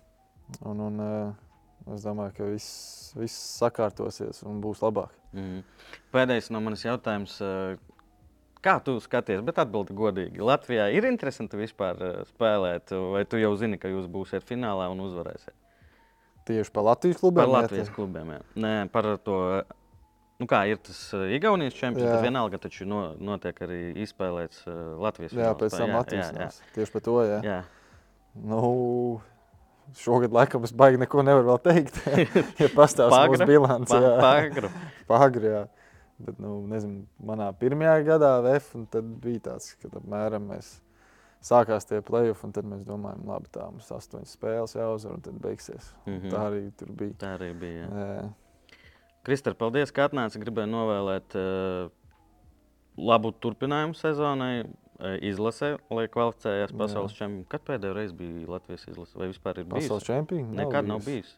Un, 0.69 0.81
un, 0.87 1.01
uh, 1.01 1.93
es 1.95 2.03
domāju, 2.05 2.33
ka 2.37 2.47
viss, 2.49 3.13
viss 3.17 3.37
sakārtosies 3.61 4.41
un 4.45 4.59
būs 4.63 4.81
labāk. 4.83 5.13
Mm. 5.35 5.61
Pēdējais 6.13 6.49
no 6.53 6.61
manis 6.63 6.85
jautājums. 6.87 7.37
eh, 7.41 7.75
Kā 8.65 8.79
tu 8.81 8.95
skaties, 8.97 9.43
bet 9.45 9.59
atbildi 9.61 9.93
godīgi. 9.93 10.41
Latvijā 10.41 10.87
ir 10.97 11.05
interesanti 11.05 11.59
vispār 11.59 11.99
eh, 12.01 12.13
spēlēt, 12.31 12.95
vai 13.13 13.21
tu 13.29 13.37
jau 13.37 13.51
zini, 13.61 13.77
ka 13.77 13.91
jūs 13.91 14.07
būsiet 14.09 14.41
finālā 14.47 14.87
un 14.89 15.03
uzvarēsiet? 15.05 15.53
Tieši 16.49 16.73
par 16.73 16.87
Latvijas 16.87 17.19
klubiem. 17.21 17.43
Par 17.43 17.51
jā, 17.51 17.59
Latvijas 17.59 17.91
klubiem. 17.93 18.31
Jā. 18.33 18.41
Nē, 18.65 18.73
par 18.93 19.11
to. 19.21 19.37
Nu 20.35 20.47
kā 20.51 20.65
ir 20.67 20.79
tas 20.83 20.97
uh, 21.15 21.29
Igaunijas 21.31 21.77
čempions, 21.77 22.03
Jā. 22.03 22.17
tad 22.17 22.25
vienalga 22.27 22.59
taču 22.59 22.87
no, 22.89 23.05
notiek 23.23 23.59
arī 23.63 23.79
izspēlēts 24.03 24.65
uh, 24.67 24.73
Latvijas 24.99 25.31
Jā, 25.31 25.53
fināls. 25.53 25.61
pēc 25.61 25.77
tam 25.79 26.35
nāks. 26.35 26.59
Tieši 26.75 26.91
par 26.91 27.05
to. 27.05 27.15
Jā. 27.23 27.39
jā. 27.45 27.59
Nu, 28.43 28.61
šogad 29.95 30.35
laikam 30.35 30.67
es 30.67 30.75
baigi 30.75 30.99
neko 30.99 31.23
nevaru 31.23 31.53
vēl 31.53 31.61
teikt. 31.69 32.01
ja 32.63 32.69
pastāstīs 32.75 33.31
mūsu 33.31 33.47
bilants. 33.47 33.95
Jā. 33.95 34.13
pagru. 34.19 34.71
Pagri, 35.11 35.53
jā. 35.53 35.65
Bet, 36.19 36.39
nu, 36.39 36.61
nezinu, 36.71 37.05
manā 37.27 37.49
pirmajā 37.59 37.99
gadā 38.07 38.35
VF, 38.43 38.73
tad 38.91 39.07
bija 39.23 39.49
tāds, 39.49 39.73
ka 39.79 39.91
apmēram 39.99 40.51
mēs 40.51 40.77
sākās 41.43 41.87
tie 41.87 41.99
play-off, 42.03 42.43
un 42.47 42.53
tad 42.55 42.67
mēs 42.67 42.85
domājam, 42.87 43.25
labi, 43.27 43.51
tā 43.55 43.67
mums 43.67 43.91
astoņas 43.91 44.35
spēles 44.37 44.75
jāuzvar, 44.77 45.17
un 45.17 45.25
tad 45.25 45.39
beigsies. 45.43 45.91
Mm 46.05 46.17
-hmm. 46.17 46.31
Tā 46.31 46.47
arī 46.49 46.63
tur 46.79 46.91
bija. 46.91 47.17
Tā 47.23 47.35
arī 47.37 47.53
bija. 47.59 47.87
Jā. 47.87 48.07
Jā. 48.15 48.29
Kristēn, 49.25 49.55
paldies, 49.57 49.93
ka 49.95 50.07
atnāci. 50.09 50.41
Gribēju 50.41 50.69
novēlēt 50.71 51.37
uh, 51.39 51.91
labu 52.97 53.31
turpinājumu 53.41 53.97
sezonai. 53.97 54.65
uh, 54.65 55.15
Izlasē, 55.25 55.75
lai 55.91 56.05
kvalificējās 56.11 56.71
Jā. 56.71 56.77
pasaules 56.79 57.15
čempionā. 57.17 57.47
Kad 57.51 57.65
pēdējo 57.67 57.95
reizi 57.97 58.15
bija 58.19 58.51
Latvijas 58.55 58.85
izlase? 58.87 59.17
Vai 59.19 59.31
vispār 59.33 59.59
ir 59.59 59.67
bijis? 59.67 59.89
Pasaules 59.89 60.07
čempions. 60.07 60.53
Nekad 60.55 60.87
nav 60.87 61.01
bijis. 61.05 61.33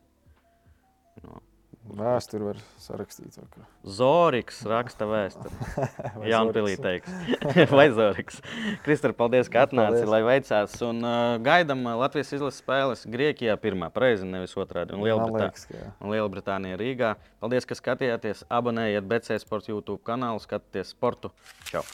No. 1.23 1.39
Vēsturi 1.88 2.43
var 2.49 2.57
sarakstīt. 2.83 3.38
kā. 3.53 3.61
Zoriks 3.88 4.59
raksta 4.67 5.07
vēsturi. 5.07 5.53
Jaunpilī 6.31 6.73
Zoriks? 6.75 7.07
teiks. 7.07 7.71
Vai 7.77 7.88
Zoriks. 7.95 8.41
Kristēn, 8.85 9.13
paldies, 9.17 9.47
ka 9.51 9.63
atnāci, 9.67 10.01
Paldies. 10.03 10.11
lai 10.11 10.21
veicās. 10.27 10.75
Un 10.88 10.99
uh, 11.03 11.38
gaidām 11.43 11.85
Latvijas 12.01 12.33
izlases 12.38 12.59
spēles 12.63 13.05
Grieķijā 13.07 13.55
pirmā, 13.63 13.89
pareizi, 13.93 14.27
nevis 14.27 14.57
otrādi. 14.59 14.97
Un 14.97 15.03
Man 15.03 15.09
Lielbritānijā. 15.09 15.47
liekas, 15.47 15.67
ka 15.71 15.79
jā. 15.79 15.91
un 16.01 16.15
Lielbritānija 16.15 16.81
Rīgā. 16.83 17.13
Paldies, 17.43 17.69
ka 17.69 17.77
skatījāties. 17.79 18.43
Abonējiet 18.51 19.07
BC 19.07 19.39
Sports 19.45 19.71
YouTube 19.71 20.03
kanālu, 20.07 20.43
skatieties 20.43 20.91
sportu. 20.95 21.31
Čau! 21.71 21.85